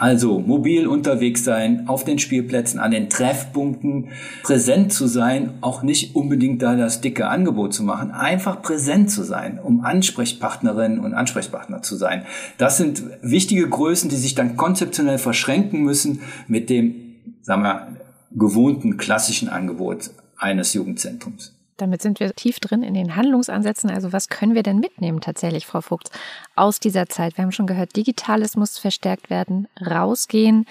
[0.02, 4.08] Also mobil unterwegs sein, auf den Spielplätzen, an den Treffpunkten,
[4.42, 9.22] präsent zu sein, auch nicht unbedingt da das dicke Angebot zu machen, einfach präsent zu
[9.22, 12.26] sein, um Ansprechpartnerinnen und Ansprechpartner zu sein.
[12.58, 16.96] Das sind wichtige Größen, die sich dann konzeptionell verschränken müssen mit dem,
[17.40, 17.86] sagen wir,
[18.32, 21.54] gewohnten klassischen Angebot eines Jugendzentrums.
[21.76, 23.90] Damit sind wir tief drin in den Handlungsansätzen.
[23.90, 26.10] Also was können wir denn mitnehmen tatsächlich, Frau Vogt,
[26.54, 27.36] aus dieser Zeit?
[27.36, 30.66] Wir haben schon gehört, Digitales muss verstärkt werden, rausgehen,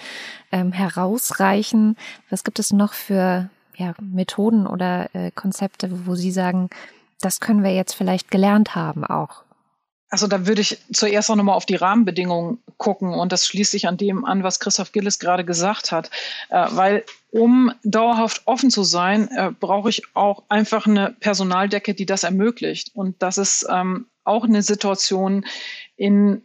[0.52, 1.96] ähm, herausreichen.
[2.30, 6.70] Was gibt es noch für ja, Methoden oder äh, Konzepte, wo Sie sagen,
[7.20, 9.42] das können wir jetzt vielleicht gelernt haben auch?
[10.12, 13.88] Also da würde ich zuerst auch nochmal auf die Rahmenbedingungen gucken und das schließt sich
[13.88, 16.10] an dem an, was Christoph Gillis gerade gesagt hat.
[16.50, 22.04] Äh, weil um dauerhaft offen zu sein, äh, brauche ich auch einfach eine Personaldecke, die
[22.04, 22.90] das ermöglicht.
[22.92, 25.46] Und das ist ähm, auch eine Situation,
[25.96, 26.42] in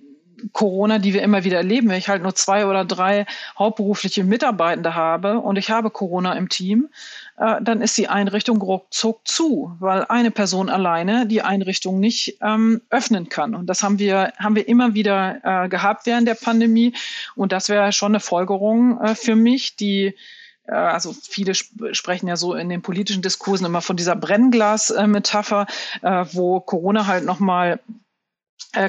[0.54, 3.26] Corona, die wir immer wieder erleben, wenn ich halt nur zwei oder drei
[3.58, 6.90] hauptberufliche Mitarbeitende habe und ich habe Corona im Team,
[7.38, 12.82] äh, dann ist die Einrichtung ruckzuck zu, weil eine Person alleine die Einrichtung nicht ähm,
[12.90, 13.56] öffnen kann.
[13.56, 16.94] Und das haben wir, haben wir immer wieder äh, gehabt während der Pandemie.
[17.36, 20.16] Und das wäre schon eine Folgerung äh, für mich, die
[20.68, 25.68] äh, also viele sp sprechen ja so in den politischen Diskursen immer von dieser Brennglas-Metapher,
[26.02, 28.07] äh, wo Corona halt nochmal äh,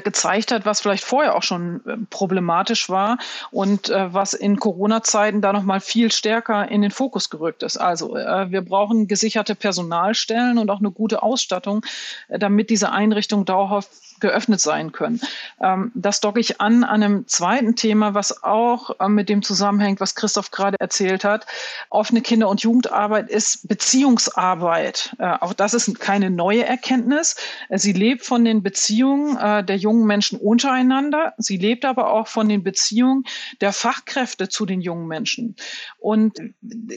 [0.01, 3.17] gezeigt hat, was vielleicht vorher auch schon äh, problematisch war
[3.51, 7.77] und äh, was in Corona-Zeiten da noch mal viel stärker in den Fokus gerückt ist.
[7.77, 11.85] Also äh, wir brauchen gesicherte Personalstellen und auch eine gute Ausstattung,
[12.27, 15.21] äh, damit diese Einrichtungen dauerhaft geöffnet sein können.
[15.61, 19.99] Ähm, das docke ich an an einem zweiten Thema, was auch äh, mit dem zusammenhängt,
[19.99, 21.45] was Christoph gerade erzählt hat.
[21.89, 25.15] Offene Kinder- und Jugendarbeit ist Beziehungsarbeit.
[25.19, 27.35] Äh, auch das ist keine neue Erkenntnis.
[27.69, 31.33] Sie lebt von den Beziehungen äh, der jungen Menschen untereinander.
[31.37, 33.23] Sie lebt aber auch von den Beziehungen
[33.61, 35.55] der Fachkräfte zu den jungen Menschen.
[35.99, 36.39] Und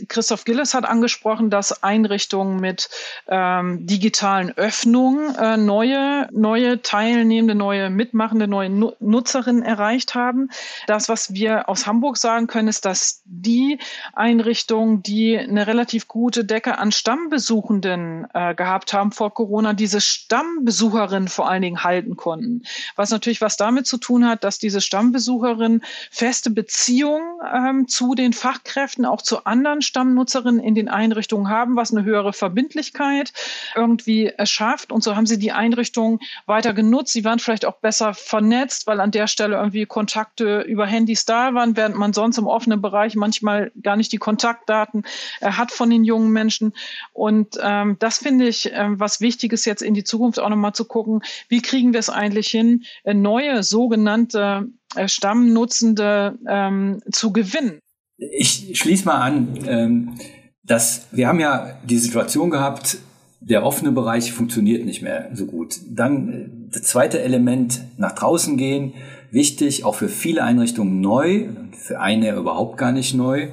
[0.09, 2.89] Christoph Gilles hat angesprochen, dass Einrichtungen mit
[3.29, 10.49] ähm, digitalen Öffnungen äh, neue, neue teilnehmende, neue mitmachende, neue Nutzerinnen erreicht haben.
[10.87, 13.79] Das, was wir aus Hamburg sagen können, ist, dass die
[14.15, 21.29] Einrichtungen, die eine relativ gute Decke an Stammbesuchenden äh, gehabt haben vor Corona, diese Stammbesucherinnen
[21.29, 22.62] vor allen Dingen halten konnten.
[22.97, 28.33] Was natürlich was damit zu tun hat, dass diese Stammbesucherinnen feste Beziehungen ähm, zu den
[28.33, 33.33] Fachkräften, auch zu anderen Stammnutzerinnen in den Einrichtungen haben, was eine höhere Verbindlichkeit
[33.75, 34.93] irgendwie erschafft.
[34.93, 37.13] Und so haben sie die Einrichtungen weiter genutzt.
[37.13, 41.55] Sie waren vielleicht auch besser vernetzt, weil an der Stelle irgendwie Kontakte über Handys da
[41.55, 45.05] waren, während man sonst im offenen Bereich manchmal gar nicht die Kontaktdaten
[45.41, 46.73] äh, hat von den jungen Menschen.
[47.13, 50.85] Und ähm, das finde ich äh, was Wichtiges jetzt in die Zukunft auch nochmal zu
[50.85, 57.81] gucken, wie kriegen wir es eigentlich hin, äh, neue sogenannte äh, Stammnutzende ähm, zu gewinnen.
[58.19, 60.15] Ich schließe mal an, ähm,
[60.63, 62.99] dass wir haben ja die Situation gehabt,
[63.41, 65.81] der offene Bereich funktioniert nicht mehr so gut.
[65.89, 68.95] Dann äh, das zweite Element, nach draußen gehen,
[69.31, 73.49] wichtig, auch für viele Einrichtungen neu, für eine überhaupt gar nicht neu.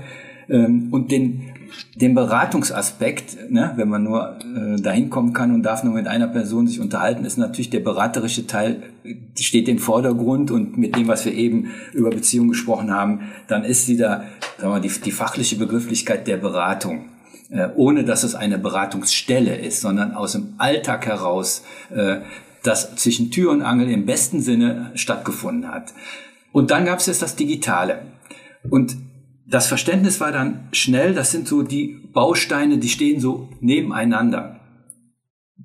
[0.50, 1.49] Ähm, und den
[1.96, 6.28] den Beratungsaspekt, ne, wenn man nur äh, dahin kommen kann und darf nur mit einer
[6.28, 8.84] Person sich unterhalten, ist natürlich der beraterische Teil,
[9.38, 13.86] steht im Vordergrund und mit dem, was wir eben über Beziehungen gesprochen haben, dann ist
[13.86, 14.24] sie da,
[14.58, 17.06] sagen wir, die, die fachliche Begrifflichkeit der Beratung.
[17.52, 22.18] Äh, ohne dass es eine Beratungsstelle ist, sondern aus dem Alltag heraus, äh,
[22.62, 25.94] das zwischen Tür und Angel im besten Sinne stattgefunden hat.
[26.52, 28.02] Und dann gab es jetzt das Digitale.
[28.70, 28.98] Und
[29.50, 34.60] das Verständnis war dann schnell, das sind so die Bausteine, die stehen so nebeneinander.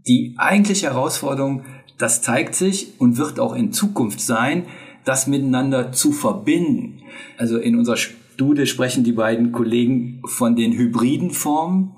[0.07, 1.65] Die eigentliche Herausforderung,
[1.99, 4.65] das zeigt sich und wird auch in Zukunft sein,
[5.05, 7.03] das miteinander zu verbinden.
[7.37, 11.93] Also in unserer Studie sprechen die beiden Kollegen von den hybriden Formen.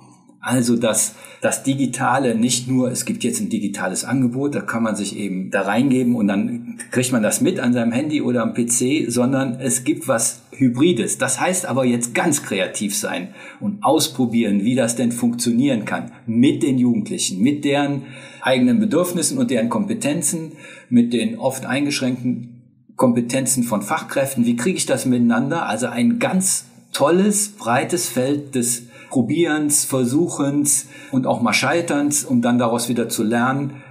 [0.47, 4.95] Also dass das Digitale nicht nur, es gibt jetzt ein digitales Angebot, da kann man
[4.95, 8.55] sich eben da reingeben und dann kriegt man das mit an seinem Handy oder am
[8.55, 11.19] PC, sondern es gibt was Hybrides.
[11.19, 16.63] Das heißt aber jetzt ganz kreativ sein und ausprobieren, wie das denn funktionieren kann mit
[16.63, 18.03] den Jugendlichen, mit deren
[18.41, 20.53] eigenen Bedürfnissen und deren Kompetenzen,
[20.89, 22.63] mit den oft eingeschränkten
[22.95, 24.47] Kompetenzen von Fachkräften.
[24.47, 25.67] Wie kriege ich das miteinander?
[25.67, 32.59] Also ein ganz tolles, breites Feld des Probierens, Versuchens und auch mal Scheiterns, um dann
[32.59, 33.83] daraus wieder zu lernen.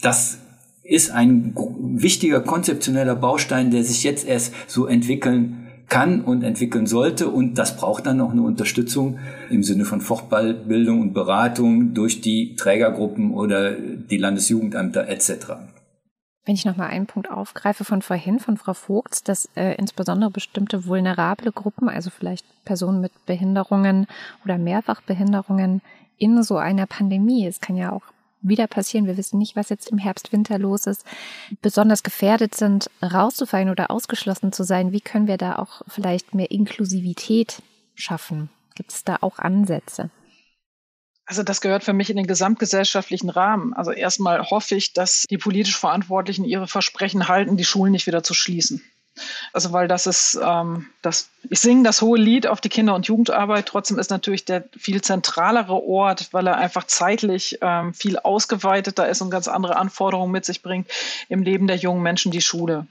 [0.00, 0.38] Das
[0.82, 7.28] ist ein wichtiger konzeptioneller Baustein, der sich jetzt erst so entwickeln kann und entwickeln sollte.
[7.28, 9.18] Und das braucht dann noch eine Unterstützung
[9.50, 15.56] im Sinne von Fortbildung und Beratung durch die Trägergruppen oder die Landesjugendämter etc.
[16.44, 20.84] Wenn ich nochmal einen Punkt aufgreife von vorhin, von Frau Vogts, dass äh, insbesondere bestimmte
[20.86, 24.06] vulnerable Gruppen, also vielleicht Personen mit Behinderungen
[24.44, 25.80] oder Mehrfachbehinderungen
[26.18, 28.02] in so einer Pandemie, es kann ja auch
[28.42, 31.04] wieder passieren, wir wissen nicht, was jetzt im Herbst, Winter los ist,
[31.62, 34.92] besonders gefährdet sind, rauszufallen oder ausgeschlossen zu sein.
[34.92, 37.62] Wie können wir da auch vielleicht mehr Inklusivität
[37.94, 38.50] schaffen?
[38.74, 40.10] Gibt es da auch Ansätze?
[41.26, 43.72] Also das gehört für mich in den gesamtgesellschaftlichen Rahmen.
[43.72, 48.22] Also erstmal hoffe ich, dass die politisch Verantwortlichen ihre Versprechen halten, die Schulen nicht wieder
[48.22, 48.82] zu schließen.
[49.52, 53.06] Also weil das ist, ähm, das, ich singe das hohe Lied auf die Kinder- und
[53.06, 53.66] Jugendarbeit.
[53.66, 59.22] Trotzdem ist natürlich der viel zentralere Ort, weil er einfach zeitlich ähm, viel ausgeweiteter ist
[59.22, 60.90] und ganz andere Anforderungen mit sich bringt
[61.28, 62.86] im Leben der jungen Menschen, die Schule.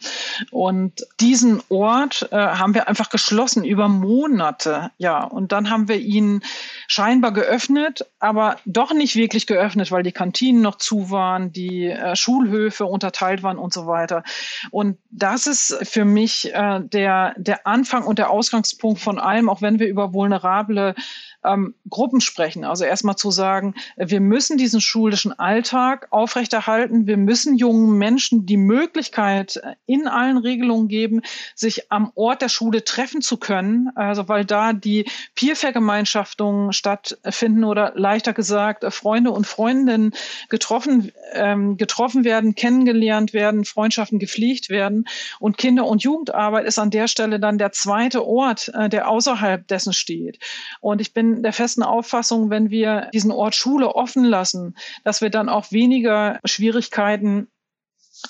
[0.52, 4.92] Und diesen Ort äh, haben wir einfach geschlossen über Monate.
[4.98, 6.44] Ja, und dann haben wir ihn
[6.88, 12.16] scheinbar geöffnet, aber doch nicht wirklich geöffnet, weil die Kantinen noch zu waren, die äh,
[12.16, 14.24] Schulhöfe unterteilt waren und so weiter.
[14.72, 19.62] Und das ist für mich äh, der, der Anfang und der Ausgangspunkt von allem, auch
[19.62, 20.96] wenn wir über vulnerable
[21.44, 22.64] ähm, Gruppen sprechen.
[22.64, 27.08] Also erstmal zu sagen, wir müssen diesen schulischen Alltag aufrechterhalten.
[27.08, 31.22] Wir müssen jungen Menschen die Möglichkeit in allen Regelungen geben,
[31.56, 33.90] sich am Ort der Schule treffen zu können.
[33.96, 40.14] Also weil da die Peer-Vergemeinschaftungen stattfinden oder leichter gesagt Freunde und Freundinnen
[40.50, 45.06] getroffen, ähm, getroffen werden, kennengelernt werden, Freundschaften gepflegt werden.
[45.40, 49.68] Und Kinder- und Jugendarbeit ist an der Stelle dann der zweite Ort, äh, der außerhalb
[49.68, 50.40] dessen steht.
[50.80, 55.30] Und ich bin der festen Auffassung, wenn wir diesen Ort Schule offen lassen, dass wir
[55.30, 57.48] dann auch weniger Schwierigkeiten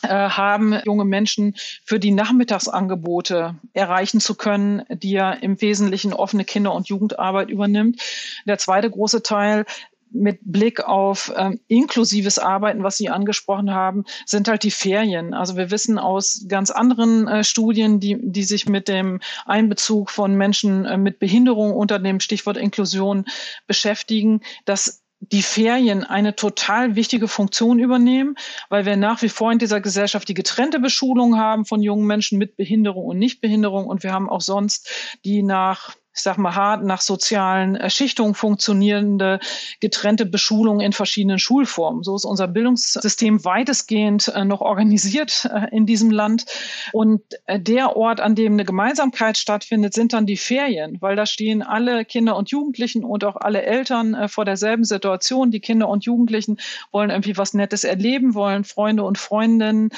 [0.01, 6.45] äh, haben, junge Menschen für die Nachmittagsangebote erreichen zu können, die ja im Wesentlichen offene
[6.45, 8.01] Kinder- und Jugendarbeit übernimmt.
[8.47, 9.66] Der zweite große Teil
[10.14, 15.34] mit Blick auf ähm, inklusives Arbeiten, was Sie angesprochen haben, sind halt die Ferien.
[15.34, 20.36] Also wir wissen aus ganz anderen äh, Studien, die, die sich mit dem Einbezug von
[20.36, 23.26] Menschen äh, mit Behinderung unter dem Stichwort Inklusion
[23.68, 28.36] beschäftigen, dass die Ferien eine total wichtige Funktion übernehmen,
[28.70, 32.38] weil wir nach wie vor in dieser Gesellschaft die getrennte Beschulung haben von jungen Menschen
[32.38, 34.89] mit Behinderung und Nichtbehinderung und wir haben auch sonst
[35.24, 39.39] die nach ich sag mal hart nach sozialen Schichtungen funktionierende
[39.80, 42.03] getrennte Beschulung in verschiedenen Schulformen.
[42.03, 46.45] So ist unser Bildungssystem weitestgehend äh, noch organisiert äh, in diesem Land.
[46.91, 51.26] Und äh, der Ort, an dem eine Gemeinsamkeit stattfindet, sind dann die Ferien, weil da
[51.26, 55.49] stehen alle Kinder und Jugendlichen und auch alle Eltern vor derselben Situation.
[55.49, 56.57] Die Kinder und Jugendlichen
[56.91, 59.89] wollen irgendwie was Nettes erleben, wollen Freunde und Freundinnen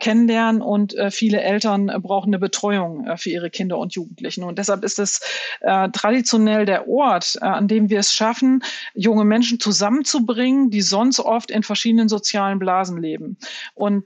[0.00, 4.44] kennenlernen und viele Eltern brauchen eine Betreuung für ihre Kinder und Jugendlichen.
[4.44, 5.20] Und deshalb ist es
[5.60, 8.62] äh, traditionell der Ort, äh, an dem wir es schaffen,
[8.94, 13.36] junge Menschen zusammenzubringen, die sonst oft in verschiedenen sozialen Blasen leben.
[13.74, 14.04] Und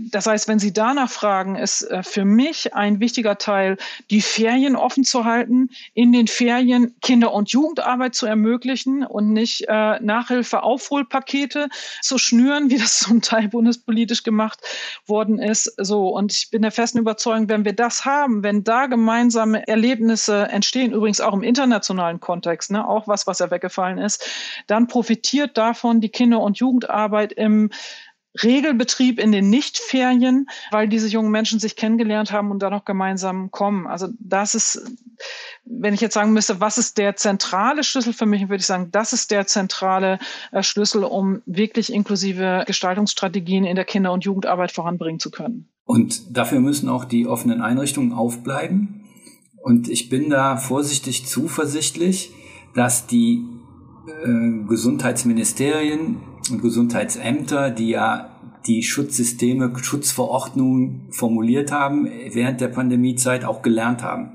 [0.00, 3.76] das heißt, wenn Sie danach fragen, ist äh, für mich ein wichtiger Teil,
[4.10, 9.66] die Ferien offen zu halten, in den Ferien Kinder- und Jugendarbeit zu ermöglichen und nicht
[9.68, 11.68] äh, Nachhilfe-Aufholpakete
[12.00, 14.60] zu schnüren, wie das zum Teil bundespolitisch gemacht
[15.06, 15.72] worden ist.
[15.76, 16.08] So.
[16.08, 20.92] Und ich bin der festen Überzeugung, wenn wir das haben, wenn da gemeinsame Erlebnisse entstehen,
[20.92, 24.26] übrigens auch im internationalen Kontext, ne, auch was, was ja weggefallen ist,
[24.66, 27.70] dann profitiert davon die Kinder- und Jugendarbeit im
[28.42, 33.50] Regelbetrieb in den Nichtferien, weil diese jungen Menschen sich kennengelernt haben und dann noch gemeinsam
[33.50, 33.86] kommen.
[33.86, 34.96] Also das ist,
[35.64, 38.88] wenn ich jetzt sagen müsste, was ist der zentrale Schlüssel für mich, würde ich sagen,
[38.90, 40.18] das ist der zentrale
[40.50, 45.68] äh, Schlüssel, um wirklich inklusive Gestaltungsstrategien in der Kinder- und Jugendarbeit voranbringen zu können.
[45.84, 49.04] Und dafür müssen auch die offenen Einrichtungen aufbleiben.
[49.62, 52.32] Und ich bin da vorsichtig zuversichtlich,
[52.74, 53.44] dass die
[54.06, 56.16] äh, Gesundheitsministerien
[56.50, 58.30] und Gesundheitsämter, die ja
[58.66, 64.30] die Schutzsysteme, Schutzverordnungen formuliert haben, während der Pandemiezeit auch gelernt haben.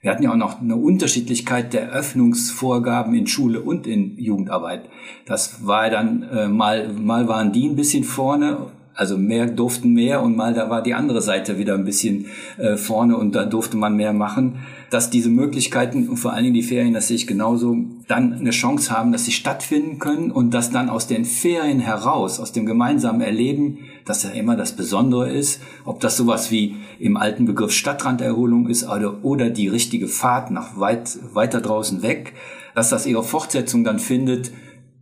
[0.00, 4.88] Wir hatten ja auch noch eine Unterschiedlichkeit der Öffnungsvorgaben in Schule und in Jugendarbeit.
[5.24, 10.22] Das war dann äh, mal mal waren die ein bisschen vorne also mehr durften mehr
[10.22, 12.26] und mal da war die andere Seite wieder ein bisschen
[12.58, 14.60] äh, vorne und da durfte man mehr machen.
[14.90, 17.76] Dass diese Möglichkeiten und vor allen Dingen die Ferien, das sehe ich genauso,
[18.06, 22.38] dann eine Chance haben, dass sie stattfinden können und dass dann aus den Ferien heraus,
[22.38, 27.16] aus dem gemeinsamen Erleben, das ja immer das Besondere ist, ob das sowas wie im
[27.16, 32.34] alten Begriff Stadtranderholung ist oder, oder die richtige Fahrt nach weit, weiter draußen weg,
[32.74, 34.52] dass das ihre Fortsetzung dann findet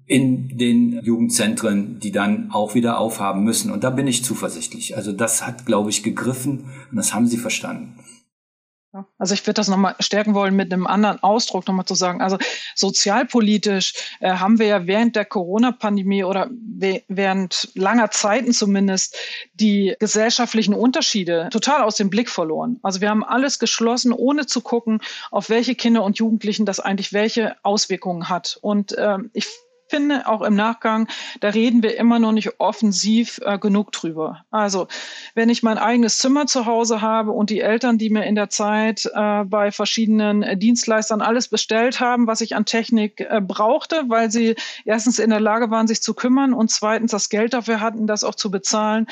[0.06, 3.70] in den Jugendzentren, die dann auch wieder aufhaben müssen.
[3.70, 4.96] Und da bin ich zuversichtlich.
[4.96, 7.96] Also das hat, glaube ich, gegriffen und das haben sie verstanden.
[9.18, 12.20] Also ich würde das nochmal stärken wollen mit einem anderen Ausdruck nochmal zu sagen.
[12.20, 12.36] Also
[12.74, 16.50] sozialpolitisch äh, haben wir ja während der Corona-Pandemie oder
[17.08, 19.16] während langer Zeiten zumindest
[19.54, 22.80] die gesellschaftlichen Unterschiede total aus dem Blick verloren.
[22.82, 27.12] Also wir haben alles geschlossen, ohne zu gucken, auf welche Kinder und Jugendlichen das eigentlich
[27.14, 28.58] welche Auswirkungen hat.
[28.60, 29.46] Und äh, ich
[29.92, 31.06] finde, auch im Nachgang,
[31.40, 34.46] da reden wir immer noch nicht offensiv äh, genug drüber.
[34.50, 34.88] Also,
[35.34, 38.48] wenn ich mein eigenes Zimmer zu Hause habe und die Eltern, die mir in der
[38.48, 44.04] Zeit äh, bei verschiedenen äh, Dienstleistern alles bestellt haben, was ich an Technik äh, brauchte,
[44.08, 44.54] weil sie
[44.86, 48.24] erstens in der Lage waren, sich zu kümmern und zweitens das Geld dafür hatten, das
[48.24, 49.06] auch zu bezahlen,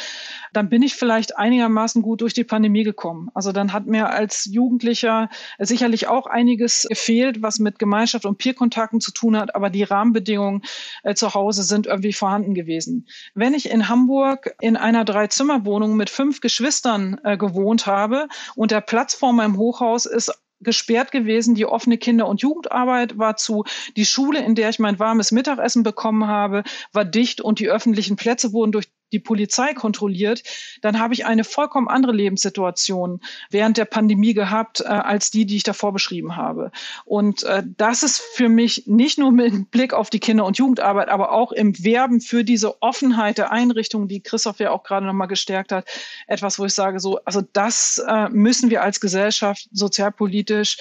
[0.55, 3.29] dann bin ich vielleicht einigermaßen gut durch die Pandemie gekommen.
[3.35, 5.29] Also dann hat mir als Jugendlicher
[5.59, 10.63] sicherlich auch einiges gefehlt, was mit Gemeinschaft und Peerkontakten zu tun hat, aber die Rahmenbedingungen
[11.03, 13.07] äh, zu Hause sind irgendwie vorhanden gewesen.
[13.35, 18.81] Wenn ich in Hamburg in einer Dreizimmerwohnung mit fünf Geschwistern äh, gewohnt habe und der
[18.81, 21.55] Platz vor meinem Hochhaus ist gesperrt gewesen.
[21.55, 23.65] Die offene Kinder- und Jugendarbeit war zu.
[23.97, 28.17] Die Schule, in der ich mein warmes Mittagessen bekommen habe, war dicht und die öffentlichen
[28.17, 30.43] Plätze wurden durch die Polizei kontrolliert,
[30.81, 35.57] dann habe ich eine vollkommen andere Lebenssituation während der Pandemie gehabt, äh, als die, die
[35.57, 36.71] ich davor beschrieben habe.
[37.05, 41.09] Und äh, das ist für mich nicht nur mit Blick auf die Kinder- und Jugendarbeit,
[41.09, 45.29] aber auch im Werben für diese Offenheit der Einrichtungen, die Christoph ja auch gerade nochmal
[45.29, 45.87] gestärkt hat,
[46.27, 50.79] etwas, wo ich sage, so, also das äh, müssen wir als Gesellschaft sozialpolitisch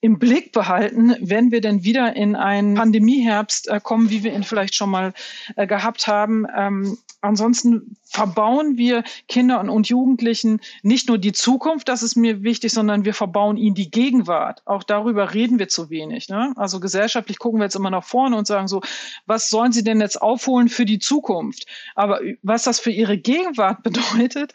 [0.00, 4.44] im Blick behalten, wenn wir denn wieder in einen Pandemieherbst äh, kommen, wie wir ihn
[4.44, 5.14] vielleicht schon mal
[5.56, 6.46] äh, gehabt haben.
[6.54, 12.72] Ähm, ansonsten verbauen wir Kindern und Jugendlichen nicht nur die Zukunft, das ist mir wichtig,
[12.72, 14.62] sondern wir verbauen ihnen die Gegenwart.
[14.64, 16.28] Auch darüber reden wir zu wenig.
[16.28, 16.52] Ne?
[16.56, 18.80] Also gesellschaftlich gucken wir jetzt immer nach vorne und sagen so,
[19.26, 21.66] was sollen sie denn jetzt aufholen für die Zukunft?
[21.94, 24.54] Aber was das für ihre Gegenwart bedeutet,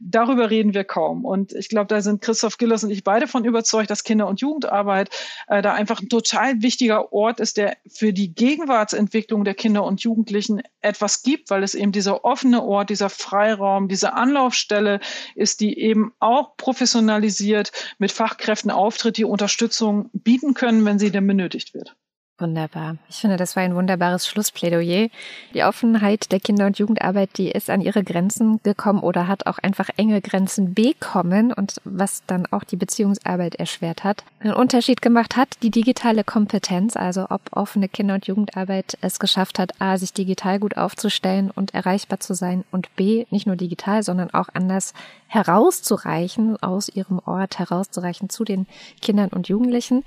[0.00, 1.24] darüber reden wir kaum.
[1.24, 4.40] Und ich glaube, da sind Christoph Gillers und ich beide von überzeugt, dass Kinder- und
[4.40, 5.10] Jugendarbeit
[5.46, 10.02] äh, da einfach ein total wichtiger Ort ist, der für die Gegenwartsentwicklung der Kinder und
[10.02, 15.00] Jugendlichen etwas gibt, weil es eben dieser offene Ort, dieser Freiraum, diese Anlaufstelle
[15.34, 21.26] ist, die eben auch professionalisiert mit Fachkräften auftritt, die Unterstützung bieten können, wenn sie denn
[21.26, 21.94] benötigt wird.
[22.40, 22.96] Wunderbar.
[23.08, 25.08] Ich finde, das war ein wunderbares Schlussplädoyer.
[25.54, 29.58] Die Offenheit der Kinder- und Jugendarbeit, die ist an ihre Grenzen gekommen oder hat auch
[29.58, 34.22] einfach enge Grenzen bekommen und was dann auch die Beziehungsarbeit erschwert hat.
[34.38, 39.58] Einen Unterschied gemacht hat die digitale Kompetenz, also ob offene Kinder- und Jugendarbeit es geschafft
[39.58, 44.04] hat, A, sich digital gut aufzustellen und erreichbar zu sein und B, nicht nur digital,
[44.04, 44.94] sondern auch anders
[45.26, 48.66] herauszureichen, aus ihrem Ort herauszureichen zu den
[49.02, 50.04] Kindern und Jugendlichen.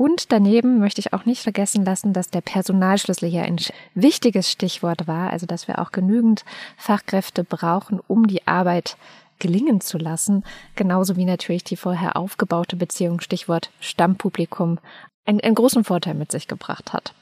[0.00, 3.60] Und daneben möchte ich auch nicht vergessen lassen, dass der Personalschlüssel hier ein
[3.94, 6.46] wichtiges Stichwort war, also dass wir auch genügend
[6.78, 8.96] Fachkräfte brauchen, um die Arbeit
[9.40, 10.42] gelingen zu lassen,
[10.74, 14.78] genauso wie natürlich die vorher aufgebaute Beziehung, Stichwort Stammpublikum,
[15.26, 17.12] einen, einen großen Vorteil mit sich gebracht hat.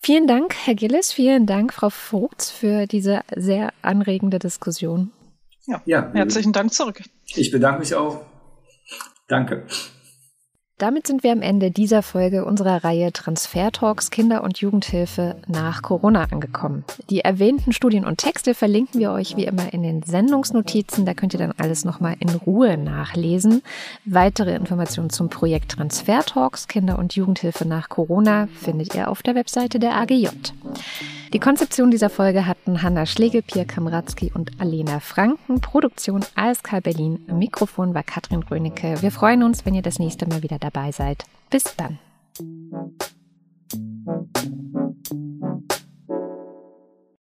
[0.00, 5.10] Vielen Dank, Herr Gillis, vielen Dank, Frau Vogts, für diese sehr anregende Diskussion.
[5.66, 7.02] Ja, ja herzlichen Dank zurück.
[7.34, 8.22] Ich bedanke mich auch.
[9.28, 9.66] Danke.
[10.80, 15.82] Damit sind wir am Ende dieser Folge unserer Reihe Transfer Talks Kinder- und Jugendhilfe nach
[15.82, 16.84] Corona angekommen.
[17.10, 21.04] Die erwähnten Studien und Texte verlinken wir euch wie immer in den Sendungsnotizen.
[21.04, 23.60] Da könnt ihr dann alles nochmal in Ruhe nachlesen.
[24.06, 29.34] Weitere Informationen zum Projekt Transfer Talks Kinder- und Jugendhilfe nach Corona findet ihr auf der
[29.34, 30.28] Webseite der AGJ.
[31.32, 35.60] Die Konzeption dieser Folge hatten Hanna Schlegel, Pierre Kamratzki und Alena Franken.
[35.60, 37.20] Produktion ASK Berlin.
[37.32, 39.00] Mikrofon war Katrin Rönecke.
[39.00, 41.24] Wir freuen uns, wenn ihr das nächste Mal wieder dabei seid.
[41.48, 42.00] Bis dann.